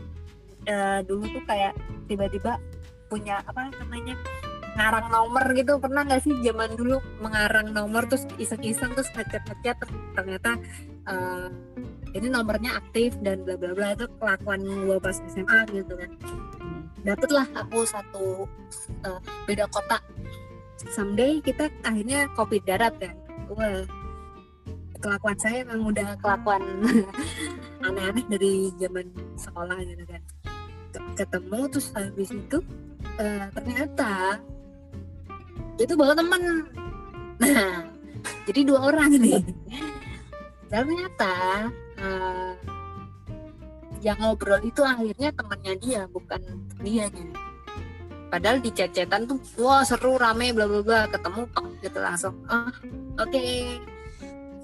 Eh, 0.69 0.99
dulu 1.01 1.25
tuh 1.33 1.43
kayak 1.49 1.73
tiba-tiba 2.05 2.61
punya 3.09 3.41
apa 3.41 3.73
namanya 3.81 4.13
ngarang 4.77 5.09
nomor 5.09 5.45
gitu. 5.57 5.81
Pernah 5.81 6.05
nggak 6.05 6.21
sih 6.21 6.33
zaman 6.45 6.77
dulu 6.77 7.01
mengarang 7.25 7.73
nomor 7.73 8.05
terus 8.05 8.29
iseng-iseng 8.37 8.93
terus 8.93 9.09
terus 9.09 9.49
ternyata 10.13 10.61
eh, 11.09 11.47
ini 12.13 12.27
nomornya 12.29 12.77
aktif 12.77 13.17
dan 13.25 13.41
bla 13.41 13.57
bla 13.57 13.73
bla 13.73 13.97
itu 13.97 14.05
kelakuan 14.21 14.61
gue 14.61 14.97
pas 15.01 15.17
SMA 15.33 15.59
gitu 15.73 15.93
kan. 15.97 16.11
Dapetlah 17.01 17.47
aku 17.55 17.87
satu 17.87 18.45
uh, 19.07 19.19
beda 19.47 19.65
kota. 19.71 20.03
Someday 20.91 21.39
kita 21.39 21.71
akhirnya 21.81 22.27
kopi 22.35 22.59
darat 22.61 22.93
kan. 22.99 23.15
Wah 23.49 23.87
kelakuan 24.99 25.37
saya 25.39 25.63
emang 25.63 25.95
udah 25.95 26.19
kelakuan 26.19 26.59
aneh-aneh 27.87 28.25
dari 28.27 28.67
zaman 28.75 29.07
sekolah 29.39 29.79
gitu 29.87 30.03
kan 30.03 30.21
ketemu 31.19 31.59
terus 31.67 31.91
habis 31.91 32.29
itu 32.31 32.57
eh, 33.19 33.45
ternyata 33.51 34.39
itu 35.79 35.93
bawa 35.95 36.15
temen. 36.15 36.41
Nah 37.43 37.83
jadi 38.47 38.59
dua 38.63 38.79
orang 38.95 39.19
nih. 39.19 39.43
Ternyata 40.71 41.33
eh, 41.99 42.51
yang 43.99 44.15
ngobrol 44.23 44.63
itu 44.63 44.79
akhirnya 44.79 45.35
temannya 45.35 45.73
dia 45.83 46.01
bukan 46.07 46.39
dia 46.79 47.11
gitu 47.11 47.49
padahal 48.29 48.61
di 48.61 48.69
cecetan 48.69 49.25
tuh 49.25 49.41
wah 49.57 49.81
seru 49.81 50.15
rame 50.15 50.53
bla 50.53 50.69
bla 50.69 50.81
bla 50.85 51.01
ketemu 51.09 51.41
tok 51.51 51.67
gitu 51.81 51.99
langsung. 51.99 52.35
Ah 52.45 52.69
oke. 53.17 53.45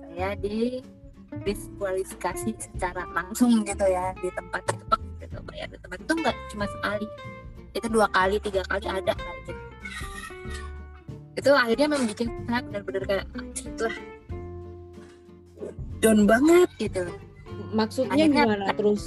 Saya 0.06 0.32
di 0.40 0.80
diskualifikasi 1.44 2.56
secara 2.56 3.04
langsung 3.12 3.66
gitu 3.68 3.84
ya 3.84 4.16
di 4.22 4.30
tempat 4.32 4.64
itu 4.72 4.95
Tempat 5.96 6.04
itu 6.04 6.14
nggak 6.20 6.36
cuma 6.52 6.66
sekali. 6.68 7.08
Itu 7.76 7.88
dua 7.92 8.08
kali 8.12 8.36
tiga 8.40 8.62
kali 8.68 8.86
ada 8.88 9.14
gitu 9.16 9.54
itu 11.36 11.52
akhirnya 11.52 11.88
memang 11.92 12.08
bikin 12.08 12.28
saya 12.48 12.64
benar-benar 12.64 13.04
kayak 13.04 13.26
"Anjir, 13.36 13.68
lah 13.76 13.96
down 16.00 16.20
banget. 16.30 16.70
Gitu. 16.80 17.04
Maksudnya 17.76 18.14
Akhirnya- 18.16 18.46
gimana? 18.48 18.66
terus 18.76 19.04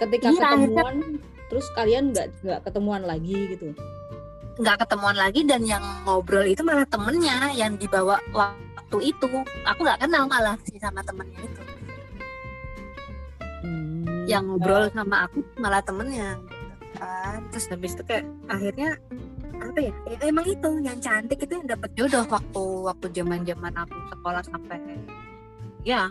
ketika 0.00 0.28
Iya, 0.32 0.40
ketemuan 0.56 0.96
terus 1.52 1.66
kalian 1.76 2.04
nggak 2.14 2.26
nggak 2.40 2.60
ketemuan 2.64 3.02
lagi 3.04 3.36
gitu? 3.52 3.66
Nggak 4.60 4.76
ketemuan 4.86 5.16
lagi 5.16 5.40
dan 5.44 5.62
yang 5.64 5.84
ngobrol 6.08 6.44
itu 6.44 6.60
malah 6.64 6.88
temennya 6.88 7.52
yang 7.52 7.76
dibawa 7.76 8.16
waktu 8.32 8.98
itu. 9.12 9.28
Aku 9.68 9.80
nggak 9.84 10.00
kenal 10.00 10.24
malah 10.24 10.56
sih 10.64 10.80
sama 10.80 11.04
temennya 11.04 11.40
itu. 11.44 11.60
Yang 14.28 14.44
ngobrol 14.48 14.90
sama 14.92 15.28
aku 15.28 15.44
malah 15.60 15.80
temennya 15.84 16.36
gitu 16.48 16.76
kan. 16.98 17.40
Terus 17.54 17.64
habis 17.70 17.92
itu 17.96 18.02
kayak 18.04 18.24
akhirnya 18.50 18.90
apa 19.60 19.78
ya, 19.78 19.92
ya 20.08 20.16
emang 20.24 20.46
itu 20.48 20.68
yang 20.80 20.98
cantik 20.98 21.38
itu 21.44 21.52
yang 21.52 21.68
dapat 21.68 21.90
jodoh 21.92 22.24
waktu 22.28 22.64
waktu 22.88 23.06
zaman 23.12 23.40
zaman 23.44 23.72
aku 23.76 23.96
sekolah 24.08 24.42
sampai 24.44 24.78
ya 25.84 26.08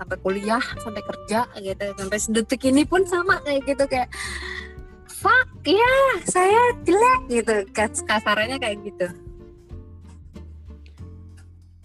sampai 0.00 0.16
kuliah 0.24 0.64
sampai 0.80 1.02
kerja 1.04 1.40
gitu. 1.60 1.84
Sampai 1.96 2.18
sedetik 2.18 2.62
ini 2.68 2.82
pun 2.88 3.04
sama 3.04 3.40
kayak 3.44 3.64
gitu 3.68 3.84
kayak 3.84 4.08
fuck 5.06 5.48
ya 5.64 5.96
saya 6.24 6.74
jelek 6.84 7.20
gitu. 7.28 7.54
Kas- 7.76 8.04
kasarannya 8.04 8.56
kayak 8.56 8.80
gitu 8.84 9.29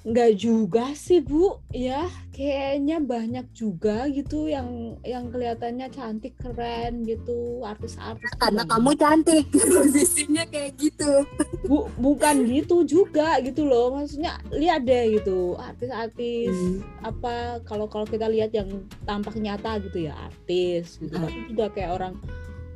nggak 0.06 0.32
juga 0.38 0.94
sih 0.94 1.20
bu. 1.20 1.58
Ya 1.74 2.06
kayaknya 2.30 3.02
banyak 3.02 3.50
juga 3.58 4.06
gitu 4.14 4.46
yang 4.46 5.00
yang 5.02 5.34
kelihatannya 5.34 5.90
cantik 5.90 6.38
keren 6.38 7.02
gitu 7.04 7.66
artis-artis 7.66 8.30
karena 8.38 8.62
kamu 8.70 8.94
cantik. 8.94 9.50
Posisinya 9.74 10.46
kayak 10.46 10.78
gitu. 10.78 11.26
Bu, 11.66 11.90
bukan 11.98 12.46
gitu 12.46 12.86
juga 12.86 13.42
gitu 13.42 13.66
loh. 13.66 13.98
Maksudnya 13.98 14.38
lihat 14.54 14.86
deh 14.86 15.18
gitu 15.18 15.58
artis-artis 15.58 16.54
Hmm. 16.56 16.80
apa 17.02 17.60
kalau 17.66 17.90
kalau 17.90 18.06
kita 18.06 18.30
lihat 18.30 18.54
yang 18.54 18.70
tampak 19.04 19.34
nyata 19.36 19.82
gitu 19.82 20.06
ya 20.06 20.14
artis 20.30 21.02
gitu. 21.02 21.18
Hmm. 21.18 21.26
tapi 21.26 21.40
juga 21.50 21.66
kayak 21.74 21.92
orang 21.98 22.14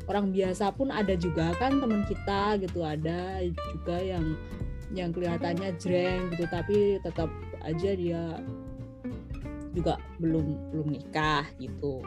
orang 0.09 0.33
biasa 0.33 0.73
pun 0.73 0.89
ada 0.89 1.13
juga 1.13 1.53
kan 1.61 1.77
teman 1.77 2.01
kita 2.09 2.57
gitu 2.57 2.81
ada 2.81 3.45
juga 3.45 3.97
yang 4.01 4.25
yang 4.93 5.13
kelihatannya 5.13 5.77
jreng 5.77 6.33
gitu 6.33 6.45
tapi 6.49 6.97
tetap 7.05 7.29
aja 7.61 7.91
dia 7.93 8.41
juga 9.73 10.01
belum 10.17 10.73
belum 10.73 10.87
nikah 10.97 11.45
gitu. 11.61 12.01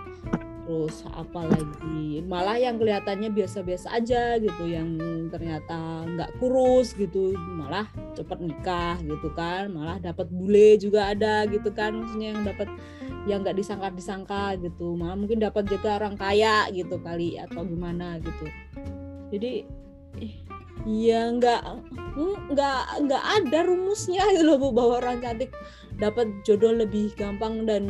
Terus 0.62 1.03
apa 1.11 1.42
lagi? 1.42 2.23
Malah 2.23 2.55
yang 2.55 2.79
kelihatannya 2.79 3.35
biasa-biasa 3.35 3.99
aja 3.99 4.38
gitu 4.38 4.64
yang 4.66 4.95
ternyata 5.31 6.07
nggak 6.07 6.38
kurus 6.38 6.95
gitu 6.95 7.35
malah 7.35 7.87
cepet 8.14 8.38
nikah 8.38 8.95
gitu 9.03 9.33
kan 9.35 9.75
malah 9.75 9.99
dapat 9.99 10.31
bule 10.31 10.79
juga 10.79 11.11
ada 11.11 11.47
gitu 11.51 11.75
kan 11.75 11.99
maksudnya 11.99 12.35
yang 12.35 12.42
dapat 12.47 12.68
yang 13.27 13.42
nggak 13.42 13.59
disangka-disangka 13.59 14.59
gitu. 14.62 14.95
Malah 14.95 15.18
mungkin 15.18 15.42
dapat 15.42 15.66
juga 15.66 15.99
orang 15.99 16.14
kaya 16.18 16.66
gitu 16.71 16.99
kali 16.99 17.38
atau 17.38 17.62
gimana 17.66 18.18
gitu. 18.23 18.47
Jadi 19.35 19.66
ya 20.82 21.30
nggak 21.30 21.62
hmm, 22.18 22.37
nggak 22.54 22.82
nggak 23.06 23.24
ada 23.40 23.58
rumusnya 23.66 24.22
gitu 24.35 24.44
loh 24.48 24.58
Bu, 24.58 24.68
bahwa 24.74 24.98
orang 24.98 25.22
cantik 25.22 25.54
dapat 26.00 26.26
jodoh 26.42 26.74
lebih 26.74 27.14
gampang 27.14 27.68
dan 27.68 27.87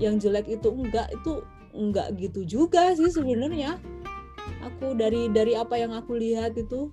yang 0.00 0.16
jelek 0.16 0.48
itu 0.48 0.72
enggak 0.72 1.12
itu 1.12 1.44
enggak 1.76 2.08
gitu 2.16 2.40
juga 2.44 2.96
sih 2.96 3.12
sebenarnya. 3.12 3.76
Aku 4.62 4.94
dari 4.94 5.30
dari 5.30 5.58
apa 5.58 5.74
yang 5.78 5.92
aku 5.94 6.16
lihat 6.16 6.54
itu 6.58 6.90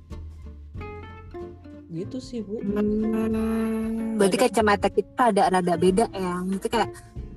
gitu 1.90 2.18
sih 2.22 2.46
bu. 2.46 2.62
Hmm, 2.62 4.22
berarti 4.22 4.38
kacamata 4.38 4.94
kita 4.94 5.34
ada 5.34 5.50
rada 5.50 5.74
beda 5.74 6.06
ya. 6.14 6.44
Maksudnya 6.46 6.70
kayak 6.70 6.90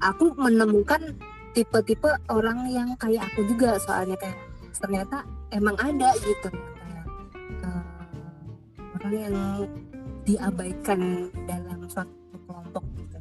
aku 0.05 0.35
menemukan 0.37 1.16
tipe-tipe 1.57 2.11
orang 2.28 2.68
yang 2.68 2.88
kayak 3.00 3.28
aku 3.33 3.44
juga 3.48 3.81
soalnya 3.81 4.16
kayak 4.16 4.37
ternyata 4.76 5.24
emang 5.52 5.76
ada 5.78 6.16
gitu 6.24 6.48
uh, 7.64 8.05
orang 8.98 9.14
yang 9.14 9.37
diabaikan 10.22 11.31
dalam 11.46 11.78
suatu 11.90 12.38
kelompok 12.46 12.85
gitu. 12.98 13.18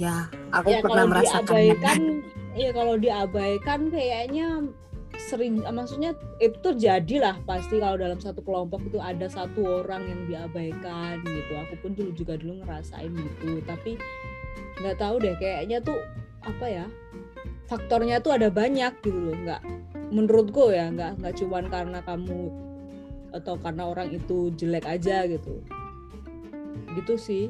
Ya 0.00 0.26
aku 0.50 0.68
ya, 0.74 0.80
pernah 0.82 1.06
kalau 1.06 1.12
merasakan. 1.14 1.46
diabaikan 1.46 2.00
ya 2.52 2.70
kalau 2.74 2.94
diabaikan 2.98 3.80
kayaknya 3.88 4.46
sering 5.30 5.62
maksudnya 5.62 6.16
itu 6.42 6.58
terjadi 6.58 7.16
lah 7.22 7.36
pasti 7.46 7.78
kalau 7.78 7.94
dalam 8.00 8.18
satu 8.18 8.42
kelompok 8.42 8.82
itu 8.88 8.98
ada 8.98 9.30
satu 9.30 9.84
orang 9.84 10.02
yang 10.08 10.20
diabaikan 10.26 11.22
gitu. 11.22 11.52
Aku 11.68 11.74
pun 11.78 11.90
dulu 11.94 12.10
juga 12.16 12.34
dulu 12.34 12.64
ngerasain 12.66 13.12
gitu 13.14 13.62
tapi 13.62 13.94
nggak 14.82 14.98
tahu 14.98 15.22
deh 15.22 15.36
kayaknya 15.38 15.78
tuh 15.78 16.00
apa 16.42 16.66
ya 16.66 16.86
faktornya 17.70 18.18
tuh 18.18 18.34
ada 18.34 18.50
banyak 18.50 18.92
gitu 19.00 19.14
loh 19.14 19.36
nggak 19.46 19.62
menurutku 20.12 20.68
ya 20.68 20.92
nggak 20.92 21.24
nggak 21.24 21.34
cuman 21.40 21.64
karena 21.72 21.98
kamu 22.04 22.52
atau 23.32 23.56
karena 23.56 23.88
orang 23.88 24.12
itu 24.12 24.52
jelek 24.54 24.84
aja 24.84 25.24
gitu. 25.24 25.64
Gitu 26.92 27.14
sih. 27.16 27.44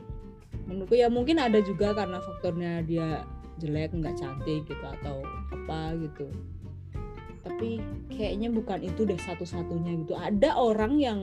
Menurutku 0.70 0.94
ya 0.94 1.10
mungkin 1.10 1.42
ada 1.42 1.58
juga 1.58 1.90
karena 1.92 2.22
faktornya 2.22 2.86
dia 2.86 3.26
jelek 3.58 3.92
nggak 3.98 4.14
cantik 4.14 4.62
gitu 4.70 4.84
atau 5.02 5.26
apa 5.50 5.98
gitu. 5.98 6.30
Tapi 7.42 7.82
kayaknya 8.14 8.54
bukan 8.54 8.86
itu 8.86 9.02
deh 9.02 9.18
satu-satunya 9.18 10.06
gitu. 10.06 10.14
Ada 10.14 10.54
orang 10.54 11.02
yang 11.02 11.20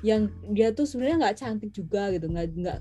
yang 0.00 0.32
dia 0.54 0.72
tuh 0.72 0.88
sebenarnya 0.88 1.28
nggak 1.28 1.38
cantik 1.42 1.70
juga 1.76 2.08
gitu 2.14 2.30
nggak 2.30 2.46
nggak 2.56 2.78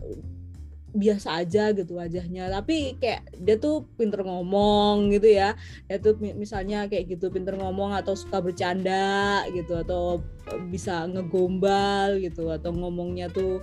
biasa 0.93 1.45
aja 1.45 1.71
gitu 1.73 1.97
wajahnya. 1.97 2.49
Tapi 2.49 2.97
kayak 2.97 3.30
dia 3.38 3.56
tuh 3.62 3.86
pinter 3.95 4.25
ngomong 4.25 5.13
gitu 5.13 5.30
ya. 5.30 5.54
Dia 5.86 5.97
tuh 6.02 6.17
misalnya 6.19 6.89
kayak 6.89 7.17
gitu 7.17 7.30
pinter 7.30 7.56
ngomong 7.58 7.93
atau 7.93 8.17
suka 8.17 8.41
bercanda 8.41 9.45
gitu 9.54 9.78
atau 9.80 10.23
bisa 10.69 11.06
ngegombal 11.10 12.17
gitu 12.21 12.49
atau 12.49 12.73
ngomongnya 12.73 13.30
tuh 13.30 13.62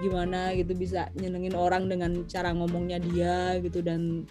gimana 0.00 0.56
gitu 0.56 0.72
bisa 0.72 1.12
nyenengin 1.20 1.52
orang 1.52 1.86
dengan 1.88 2.24
cara 2.28 2.52
ngomongnya 2.52 3.00
dia 3.00 3.56
gitu. 3.60 3.80
Dan 3.80 4.28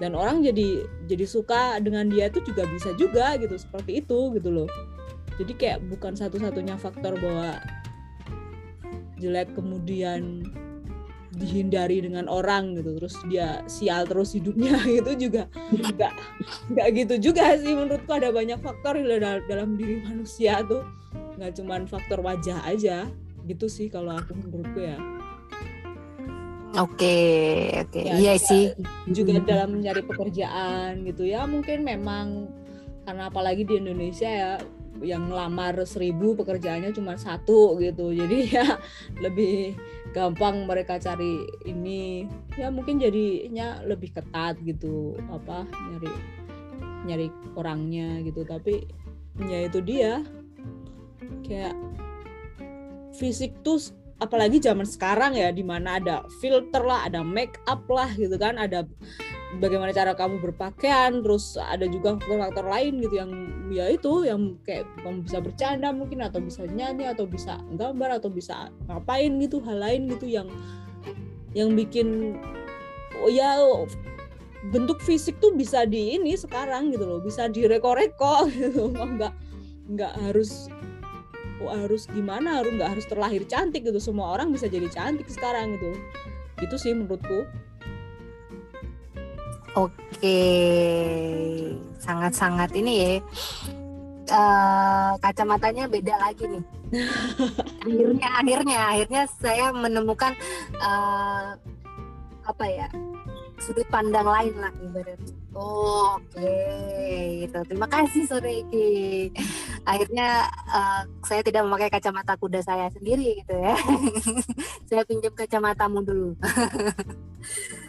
dan 0.00 0.18
orang 0.18 0.42
jadi 0.42 0.82
jadi 1.06 1.26
suka 1.28 1.78
dengan 1.78 2.10
dia 2.10 2.26
itu 2.26 2.42
juga 2.42 2.66
bisa 2.66 2.90
juga 2.98 3.38
gitu 3.38 3.54
seperti 3.54 4.02
itu 4.02 4.34
gitu 4.34 4.50
loh. 4.50 4.70
Jadi 5.40 5.52
kayak 5.56 5.80
bukan 5.88 6.12
satu-satunya 6.12 6.76
faktor 6.76 7.16
bahwa 7.16 7.56
jelek 9.22 9.54
kemudian 9.54 10.42
dihindari 11.42 11.98
dengan 11.98 12.30
orang 12.30 12.78
gitu 12.78 12.94
terus 13.02 13.18
dia 13.26 13.66
sial 13.66 14.06
terus 14.06 14.38
hidupnya 14.38 14.78
itu 15.02 15.28
juga 15.28 15.50
nggak 15.74 16.12
nggak 16.70 16.88
gitu 17.02 17.14
juga 17.30 17.58
sih. 17.58 17.74
Menurutku 17.74 18.10
ada 18.14 18.30
banyak 18.30 18.58
faktor 18.62 19.02
dalam, 19.02 19.42
dalam 19.50 19.68
diri 19.74 20.00
manusia 20.06 20.62
tuh. 20.62 20.86
Nggak 21.36 21.58
cuman 21.58 21.80
faktor 21.90 22.22
wajah 22.22 22.62
aja 22.64 23.10
gitu 23.50 23.66
sih 23.66 23.90
kalau 23.90 24.14
aku 24.14 24.38
menurutku 24.38 24.78
ya. 24.78 24.98
Oke, 26.72 27.68
oke. 27.84 28.00
Ya, 28.00 28.16
iya 28.16 28.34
sih. 28.40 28.72
Juga 29.12 29.36
dalam 29.44 29.76
mencari 29.76 30.00
pekerjaan 30.00 31.04
gitu 31.04 31.28
ya, 31.28 31.44
mungkin 31.44 31.84
memang 31.84 32.48
karena 33.04 33.28
apalagi 33.28 33.68
di 33.68 33.76
Indonesia 33.76 34.30
ya 34.30 34.52
yang 35.02 35.28
ngelamar 35.28 35.82
seribu 35.84 36.32
pekerjaannya 36.38 36.96
cuma 36.96 37.20
satu 37.20 37.76
gitu. 37.76 38.16
Jadi 38.16 38.38
ya 38.56 38.80
lebih 39.20 39.76
gampang 40.12 40.68
mereka 40.68 41.00
cari 41.00 41.42
ini. 41.64 42.28
Ya 42.54 42.68
mungkin 42.68 43.00
jadinya 43.00 43.80
lebih 43.82 44.12
ketat 44.12 44.60
gitu 44.62 45.16
apa 45.32 45.66
nyari 45.66 46.12
nyari 47.08 47.26
orangnya 47.56 48.20
gitu. 48.22 48.44
Tapi 48.44 48.84
ya 49.48 49.66
itu 49.66 49.80
dia. 49.80 50.22
Kayak 51.42 51.74
fisik 53.16 53.56
tuh 53.66 53.80
apalagi 54.22 54.62
zaman 54.62 54.86
sekarang 54.86 55.34
ya 55.34 55.50
di 55.50 55.66
mana 55.66 55.98
ada 55.98 56.22
filter 56.38 56.80
lah 56.86 57.10
ada 57.10 57.26
make 57.26 57.58
up 57.66 57.82
lah 57.90 58.06
gitu 58.14 58.38
kan 58.38 58.54
ada 58.54 58.86
bagaimana 59.60 59.92
cara 59.92 60.16
kamu 60.16 60.40
berpakaian 60.40 61.20
terus 61.20 61.60
ada 61.60 61.84
juga 61.84 62.16
faktor-faktor 62.16 62.64
lain 62.64 63.04
gitu 63.04 63.14
yang 63.20 63.30
ya 63.68 63.92
itu 63.92 64.24
yang 64.24 64.56
kayak 64.64 64.88
kamu 65.04 65.24
bisa 65.26 65.38
bercanda 65.44 65.88
mungkin 65.92 66.24
atau 66.24 66.40
bisa 66.40 66.64
nyanyi 66.64 67.10
atau 67.12 67.28
bisa 67.28 67.60
gambar 67.76 68.22
atau 68.22 68.32
bisa 68.32 68.72
ngapain 68.88 69.32
gitu 69.42 69.60
hal 69.64 69.76
lain 69.76 70.08
gitu 70.08 70.24
yang 70.24 70.48
yang 71.52 71.76
bikin 71.76 72.40
oh 73.20 73.28
ya 73.28 73.60
bentuk 74.72 75.02
fisik 75.04 75.36
tuh 75.42 75.52
bisa 75.52 75.84
di 75.84 76.16
ini 76.16 76.32
sekarang 76.32 76.94
gitu 76.94 77.04
loh 77.04 77.20
bisa 77.20 77.50
direko-reko 77.50 78.48
gitu 78.56 78.88
nggak 78.88 79.34
nggak 79.92 80.12
harus 80.16 80.72
harus 81.70 82.10
gimana 82.10 82.58
harus 82.58 82.74
nggak 82.74 82.90
harus 82.98 83.06
terlahir 83.06 83.42
cantik 83.46 83.86
gitu. 83.86 84.02
Semua 84.02 84.34
orang 84.34 84.50
bisa 84.50 84.66
jadi 84.66 84.88
cantik 84.90 85.30
sekarang 85.30 85.78
gitu. 85.78 85.94
Itu 86.58 86.74
sih 86.78 86.94
menurutku 86.94 87.46
oke 89.76 90.40
sangat-sangat 91.98 92.70
ini 92.76 92.92
ya 92.98 93.12
uh, 94.32 95.12
kacamatanya 95.20 95.88
beda 95.88 96.14
lagi 96.18 96.44
nih 96.48 96.64
akhirnya 97.86 98.28
akhirnya 98.36 98.78
akhirnya 98.92 99.22
saya 99.40 99.72
menemukan 99.72 100.32
uh, 100.80 101.56
apa 102.42 102.64
ya 102.68 102.88
sudut 103.62 103.86
pandang 103.88 104.26
lain 104.26 104.54
lah 104.58 104.72
ibaratnya 104.82 105.42
Oh, 105.52 106.16
Oke, 106.16 106.40
okay. 106.40 107.44
gitu. 107.44 107.60
Terima 107.68 107.84
kasih 107.84 108.24
sore 108.24 108.64
ini. 108.64 109.28
Akhirnya 109.84 110.48
uh, 110.72 111.04
saya 111.28 111.44
tidak 111.44 111.68
memakai 111.68 111.92
kacamata 111.92 112.40
kuda 112.40 112.64
saya 112.64 112.88
sendiri 112.88 113.36
gitu 113.44 113.52
ya. 113.60 113.76
saya 114.88 115.02
pinjam 115.04 115.36
kacamatamu 115.36 116.00
dulu. 116.00 116.30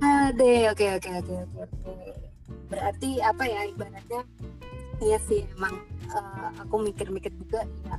Ade, 0.00 0.72
oke 0.72 0.86
oke 0.96 1.10
oke 1.20 1.34
oke 1.44 1.58
oke. 1.64 1.92
Berarti 2.72 3.20
apa 3.20 3.44
ya 3.44 3.60
ibaratnya? 3.68 4.22
Iya 5.00 5.18
sih 5.28 5.44
emang 5.56 5.76
uh, 6.12 6.48
aku 6.60 6.74
mikir-mikir 6.88 7.32
juga 7.36 7.64
ya. 7.84 7.96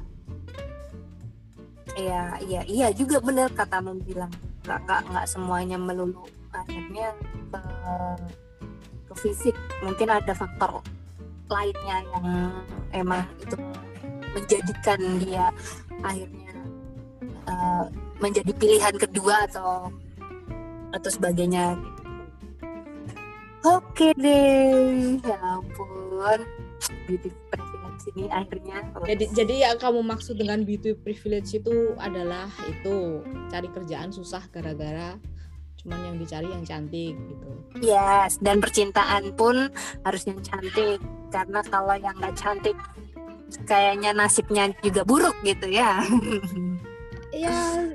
Iya 1.92 2.22
iya 2.42 2.62
iya 2.66 2.88
juga 2.96 3.20
benar 3.22 3.52
katamu 3.52 4.00
bilang 4.02 4.32
kakak 4.64 5.04
nggak 5.12 5.28
semuanya 5.28 5.76
melulu 5.76 6.24
akhirnya 6.54 7.12
uh, 7.52 8.18
ke 9.12 9.14
fisik 9.20 9.56
mungkin 9.84 10.08
ada 10.08 10.32
faktor 10.32 10.80
lainnya 11.52 11.98
yang 12.16 12.26
emang 12.96 13.28
itu 13.44 13.56
menjadikan 14.32 15.00
dia 15.20 15.52
akhirnya 16.00 16.52
uh, 17.52 17.86
menjadi 18.24 18.52
pilihan 18.56 18.96
kedua 18.96 19.44
atau 19.52 19.92
atau 20.92 21.10
sebagainya 21.10 21.76
oke 23.64 24.08
deh 24.18 25.18
ya 25.24 25.38
ampun 25.40 26.40
beauty 27.08 27.30
privilege 27.52 28.04
ini 28.16 28.26
akhirnya 28.34 28.78
jadi 29.06 29.26
jadi 29.32 29.56
yang 29.72 29.78
kamu 29.78 30.02
maksud 30.02 30.36
dengan 30.36 30.66
beauty 30.66 30.98
privilege 30.98 31.54
itu 31.54 31.94
adalah 32.02 32.50
itu 32.68 33.22
cari 33.54 33.70
kerjaan 33.70 34.10
susah 34.10 34.42
gara-gara 34.50 35.16
cuman 35.82 36.14
yang 36.14 36.18
dicari 36.22 36.46
yang 36.46 36.62
cantik 36.62 37.18
gitu. 37.18 37.50
Yes, 37.82 38.38
dan 38.38 38.62
percintaan 38.62 39.34
pun 39.34 39.74
harus 40.06 40.30
yang 40.30 40.38
cantik 40.46 41.02
karena 41.34 41.60
kalau 41.66 41.98
yang 41.98 42.14
nggak 42.22 42.38
cantik 42.38 42.78
kayaknya 43.66 44.14
nasibnya 44.14 44.70
juga 44.86 45.02
buruk 45.02 45.34
gitu 45.42 45.68
ya. 45.68 46.06
Iya, 47.32 47.88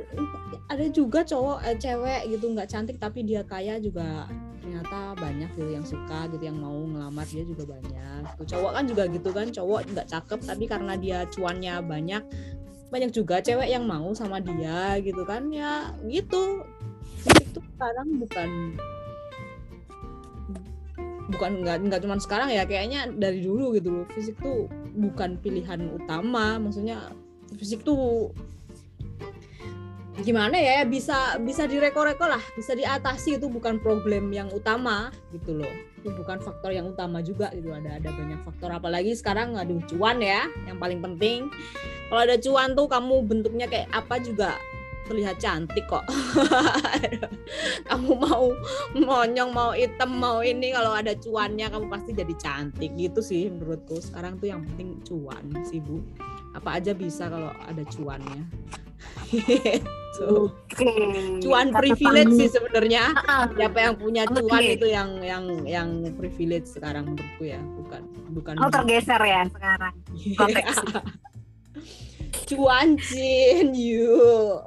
ada 0.71 0.87
juga 0.91 1.27
cowok 1.27 1.59
eh, 1.67 1.77
cewek 1.79 2.23
gitu 2.31 2.47
nggak 2.55 2.69
cantik 2.71 2.97
tapi 3.03 3.27
dia 3.27 3.43
kaya 3.43 3.79
juga 3.83 4.31
ternyata 4.63 5.15
banyak 5.15 5.51
gitu 5.55 5.71
yang 5.71 5.87
suka 5.87 6.27
gitu 6.31 6.43
yang 6.43 6.59
mau 6.59 6.75
ngelamar 6.75 7.27
dia 7.31 7.47
juga 7.47 7.71
banyak. 7.71 8.21
Tuh, 8.35 8.47
cowok 8.51 8.71
kan 8.75 8.85
juga 8.91 9.03
gitu 9.07 9.31
kan, 9.31 9.47
cowok 9.55 9.81
nggak 9.95 10.07
cakep 10.11 10.41
tapi 10.43 10.65
karena 10.67 10.93
dia 10.99 11.19
cuannya 11.31 11.75
banyak 11.87 12.23
banyak 12.91 13.11
juga 13.11 13.43
cewek 13.43 13.67
yang 13.67 13.85
mau 13.87 14.15
sama 14.15 14.39
dia 14.39 14.99
gitu 15.03 15.27
kan 15.27 15.51
ya 15.51 15.91
gitu 16.07 16.63
tuh 17.57 17.65
sekarang 17.77 18.09
bukan 18.21 18.49
bukan 21.27 21.51
nggak 21.67 21.77
nggak 21.91 22.01
cuma 22.07 22.17
sekarang 22.23 22.49
ya 22.55 22.63
kayaknya 22.63 23.11
dari 23.11 23.43
dulu 23.43 23.75
gitu 23.75 23.89
loh 23.91 24.07
fisik 24.15 24.39
tuh 24.39 24.71
bukan 24.95 25.41
pilihan 25.43 25.91
utama 25.91 26.63
maksudnya 26.63 27.11
fisik 27.59 27.83
tuh 27.83 28.31
gimana 30.25 30.57
ya 30.57 30.89
bisa 30.89 31.37
bisa 31.45 31.69
direko-reko 31.69 32.25
lah 32.25 32.41
bisa 32.57 32.73
diatasi 32.73 33.37
itu 33.37 33.53
bukan 33.53 33.77
problem 33.77 34.33
yang 34.33 34.49
utama 34.49 35.13
gitu 35.29 35.61
loh 35.61 35.75
itu 36.01 36.09
bukan 36.09 36.41
faktor 36.41 36.73
yang 36.73 36.89
utama 36.89 37.21
juga 37.21 37.53
gitu 37.53 37.69
ada 37.69 38.01
ada 38.01 38.09
banyak 38.09 38.41
faktor 38.41 38.73
apalagi 38.73 39.13
sekarang 39.13 39.61
aduh 39.61 39.83
cuan 39.93 40.25
ya 40.25 40.49
yang 40.65 40.81
paling 40.81 41.05
penting 41.05 41.53
kalau 42.09 42.25
ada 42.25 42.41
cuan 42.41 42.73
tuh 42.73 42.89
kamu 42.89 43.29
bentuknya 43.29 43.69
kayak 43.69 43.93
apa 43.93 44.17
juga 44.23 44.57
terlihat 45.07 45.39
cantik 45.39 45.87
kok. 45.87 46.03
kamu 47.89 48.11
mau 48.19 48.51
monyong, 48.99 49.51
mau 49.55 49.71
hitam, 49.71 50.19
mau 50.19 50.43
ini 50.43 50.75
kalau 50.75 50.93
ada 50.99 51.15
cuannya 51.15 51.71
kamu 51.71 51.87
pasti 51.87 52.11
jadi 52.11 52.35
cantik 52.35 52.91
gitu 52.99 53.23
sih 53.23 53.47
menurutku. 53.47 54.03
Sekarang 54.03 54.37
tuh 54.43 54.51
yang 54.51 54.67
penting 54.67 54.99
cuan 55.07 55.47
sih 55.71 55.79
Bu. 55.79 56.03
Apa 56.59 56.83
aja 56.83 56.91
bisa 56.91 57.31
kalau 57.31 57.55
ada 57.55 57.87
cuannya. 57.87 58.43
Gitu. 60.17 60.51
Oke. 60.51 60.89
Cuan 61.45 61.69
Kata 61.71 61.81
privilege 61.85 62.33
sih 62.41 62.49
sebenarnya. 62.49 63.13
Siapa 63.53 63.79
yang 63.79 63.95
punya 64.01 64.23
cuan 64.29 64.63
itu 64.65 64.87
yang 64.89 65.11
yang 65.21 65.45
yang 65.69 65.89
privilege 66.17 66.69
sekarang 66.73 67.05
menurutku 67.13 67.45
ya, 67.45 67.61
bukan 67.61 68.03
bukan 68.33 68.55
Oh 68.61 68.71
tergeser 68.73 69.21
ya 69.21 69.43
sekarang. 69.51 69.95
konteksnya. 70.37 71.01
cuan 72.51 72.89
Cin, 73.01 73.75
you. 73.75 74.61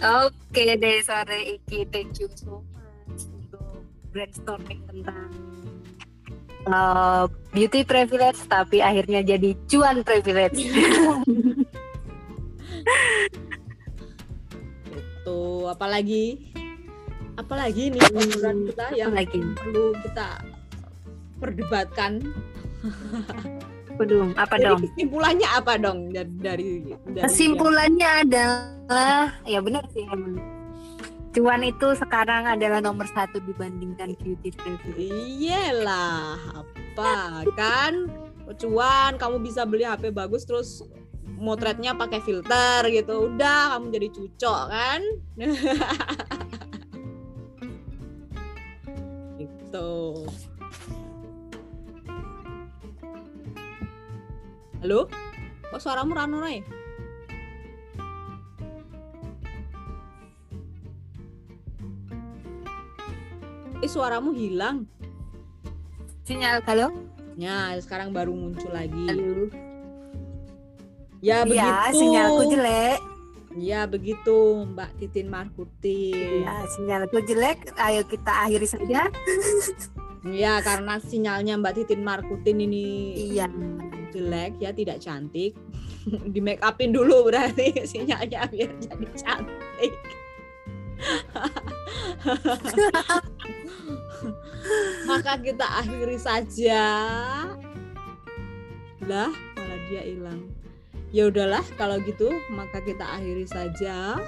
Oke 0.00 0.64
deh 0.78 1.02
sore 1.02 1.58
Iki, 1.58 1.90
thank 1.90 2.22
you 2.22 2.30
so 2.38 2.62
much 2.70 3.26
untuk 3.26 3.82
brainstorming 4.14 4.80
tentang 4.86 5.30
uh, 6.70 7.26
beauty 7.50 7.82
privilege 7.82 8.38
tapi 8.46 8.80
akhirnya 8.80 9.22
jadi 9.22 9.50
cuan 9.66 10.02
privilege. 10.06 10.62
Itu 14.90 15.68
apalagi 15.70 16.52
apalagi 17.38 17.94
nih 17.94 18.02
obrolan 18.12 18.56
kita 18.68 18.86
yang 18.96 19.12
lagi. 19.16 19.40
perlu 19.56 19.96
kita 20.04 20.28
perdebatkan. 21.40 22.20
Waduh, 24.00 24.32
apa 24.32 24.56
Jadi 24.56 24.64
dong? 24.64 24.80
kesimpulannya 24.88 25.48
apa 25.52 25.72
dong 25.76 25.98
dari 26.08 26.32
dari, 26.40 26.68
dari 27.12 27.20
Kesimpulannya 27.28 28.08
adalah 28.24 29.36
ya 29.44 29.60
benar 29.60 29.84
sih 29.92 30.08
emang. 30.08 30.40
Cuan 31.30 31.62
itu 31.62 31.94
sekarang 31.94 32.42
adalah 32.42 32.82
nomor 32.82 33.06
satu 33.06 33.38
dibandingkan 33.46 34.18
beauty 34.18 34.50
privilege. 34.50 35.14
Iyalah, 35.14 36.64
apa 36.64 37.46
kan? 37.54 38.10
Cuan, 38.58 39.14
kamu 39.14 39.38
bisa 39.38 39.62
beli 39.62 39.86
HP 39.86 40.10
bagus 40.10 40.42
terus 40.42 40.82
motretnya 41.40 41.96
pakai 41.96 42.20
filter 42.20 42.84
gitu. 42.92 43.32
Udah, 43.32 43.74
kamu 43.74 43.86
jadi 43.96 44.08
cucok 44.12 44.62
kan? 44.68 45.00
gitu. 49.40 50.28
Halo? 54.84 55.08
Kok 55.72 55.80
suaramu 55.80 56.12
rano 56.12 56.44
Rai? 56.44 56.60
Eh 63.80 63.88
suaramu 63.88 64.36
hilang. 64.36 64.84
Sinyal 66.28 66.60
halo? 66.68 66.92
Ya, 67.40 67.72
sekarang 67.80 68.12
baru 68.12 68.36
muncul 68.36 68.68
lagi. 68.76 69.08
Halo. 69.08 69.69
Ya 71.20 71.44
Iya, 71.44 71.44
begitu. 71.44 71.96
sinyalku 72.00 72.42
jelek. 72.48 73.00
Ya 73.58 73.80
begitu, 73.84 74.38
Mbak 74.72 74.90
Titin 74.96 75.26
Markuti. 75.28 76.14
Iya, 76.14 76.64
sinyalku 76.70 77.18
jelek. 77.26 77.74
Ayo 77.76 78.02
kita 78.04 78.32
akhiri 78.46 78.66
saja. 78.66 79.06
Ya, 80.20 80.60
karena 80.60 81.00
sinyalnya 81.00 81.56
Mbak 81.56 81.80
Titin 81.80 82.04
Markutin 82.04 82.60
ini 82.60 83.16
Iya. 83.32 83.48
jelek 84.12 84.60
ya, 84.60 84.68
tidak 84.68 85.00
cantik. 85.00 85.56
Di 86.36 86.44
make 86.44 86.60
upin 86.60 86.92
dulu 86.92 87.24
berarti 87.24 87.72
sinyalnya 87.90 88.44
biar 88.52 88.68
jadi 88.84 89.06
cantik. 89.16 89.92
Maka 95.08 95.40
kita 95.40 95.66
akhiri 95.80 96.20
saja. 96.20 96.84
Lah, 99.08 99.32
malah 99.32 99.80
dia 99.88 100.02
hilang. 100.04 100.52
Ya 101.10 101.26
udahlah 101.26 101.66
kalau 101.74 101.98
gitu, 102.06 102.30
maka 102.54 102.78
kita 102.78 103.02
akhiri 103.02 103.42
saja. 103.50 104.18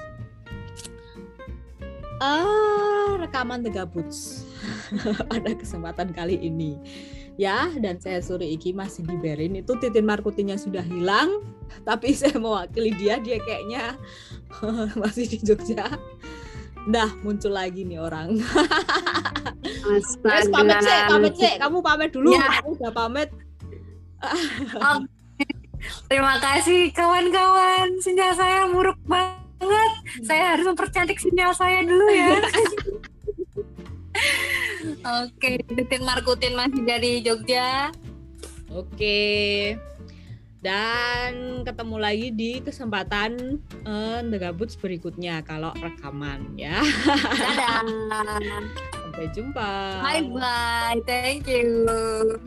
Ah, 2.18 3.18
rekaman 3.18 3.62
The 3.62 3.70
Gabuts 3.70 4.46
pada 5.30 5.54
kesempatan 5.54 6.10
kali 6.10 6.38
ini. 6.38 6.78
Ya, 7.40 7.70
dan 7.80 7.98
saya 8.02 8.20
Suri 8.20 8.54
Iki 8.58 8.74
masih 8.76 9.06
di 9.06 9.16
Berin. 9.18 9.58
Itu 9.58 9.78
Titin 9.78 10.04
Markutinya 10.04 10.58
sudah 10.58 10.82
hilang, 10.82 11.42
tapi 11.86 12.12
saya 12.18 12.34
mewakili 12.38 12.94
dia, 12.98 13.22
dia 13.22 13.38
kayaknya 13.38 13.98
masih 15.02 15.30
di 15.30 15.38
Jogja. 15.42 15.86
Dah 16.90 17.10
muncul 17.22 17.54
lagi 17.54 17.86
nih 17.86 18.02
orang. 18.02 18.42
Guys, 20.18 20.50
pamit 20.50 20.82
cek, 20.82 21.00
pamit 21.06 21.34
cek. 21.38 21.54
Kamu 21.62 21.78
pamit 21.78 22.10
dulu. 22.10 22.34
Ya. 22.34 22.58
Kamu 22.58 22.74
udah 22.74 22.92
pamit. 22.94 23.30
Terima 26.06 26.38
kasih 26.38 26.92
kawan-kawan. 26.94 27.98
Sinyal 27.98 28.32
saya 28.36 28.68
buruk 28.70 28.98
banget. 29.06 29.92
Saya 30.22 30.56
harus 30.56 30.66
mempercantik 30.68 31.18
sinyal 31.18 31.52
saya 31.54 31.82
dulu 31.82 32.06
ya. 32.10 32.36
Oke, 35.22 35.62
Titin 35.66 36.02
Markutin 36.06 36.54
masih 36.54 36.82
dari 36.86 37.22
Jogja. 37.22 37.90
Oke. 38.70 39.74
Dan 40.62 41.66
ketemu 41.66 41.96
lagi 41.98 42.28
di 42.30 42.62
kesempatan 42.62 43.58
eh, 43.82 44.18
The 44.22 44.38
Gabuts 44.38 44.78
berikutnya 44.78 45.42
kalau 45.42 45.74
rekaman 45.74 46.54
ya. 46.54 46.78
Dadah. 47.34 47.82
Sampai 49.02 49.26
jumpa. 49.34 49.70
Bye 50.06 50.22
bye. 50.30 51.02
Thank 51.02 51.50
you. 51.50 52.38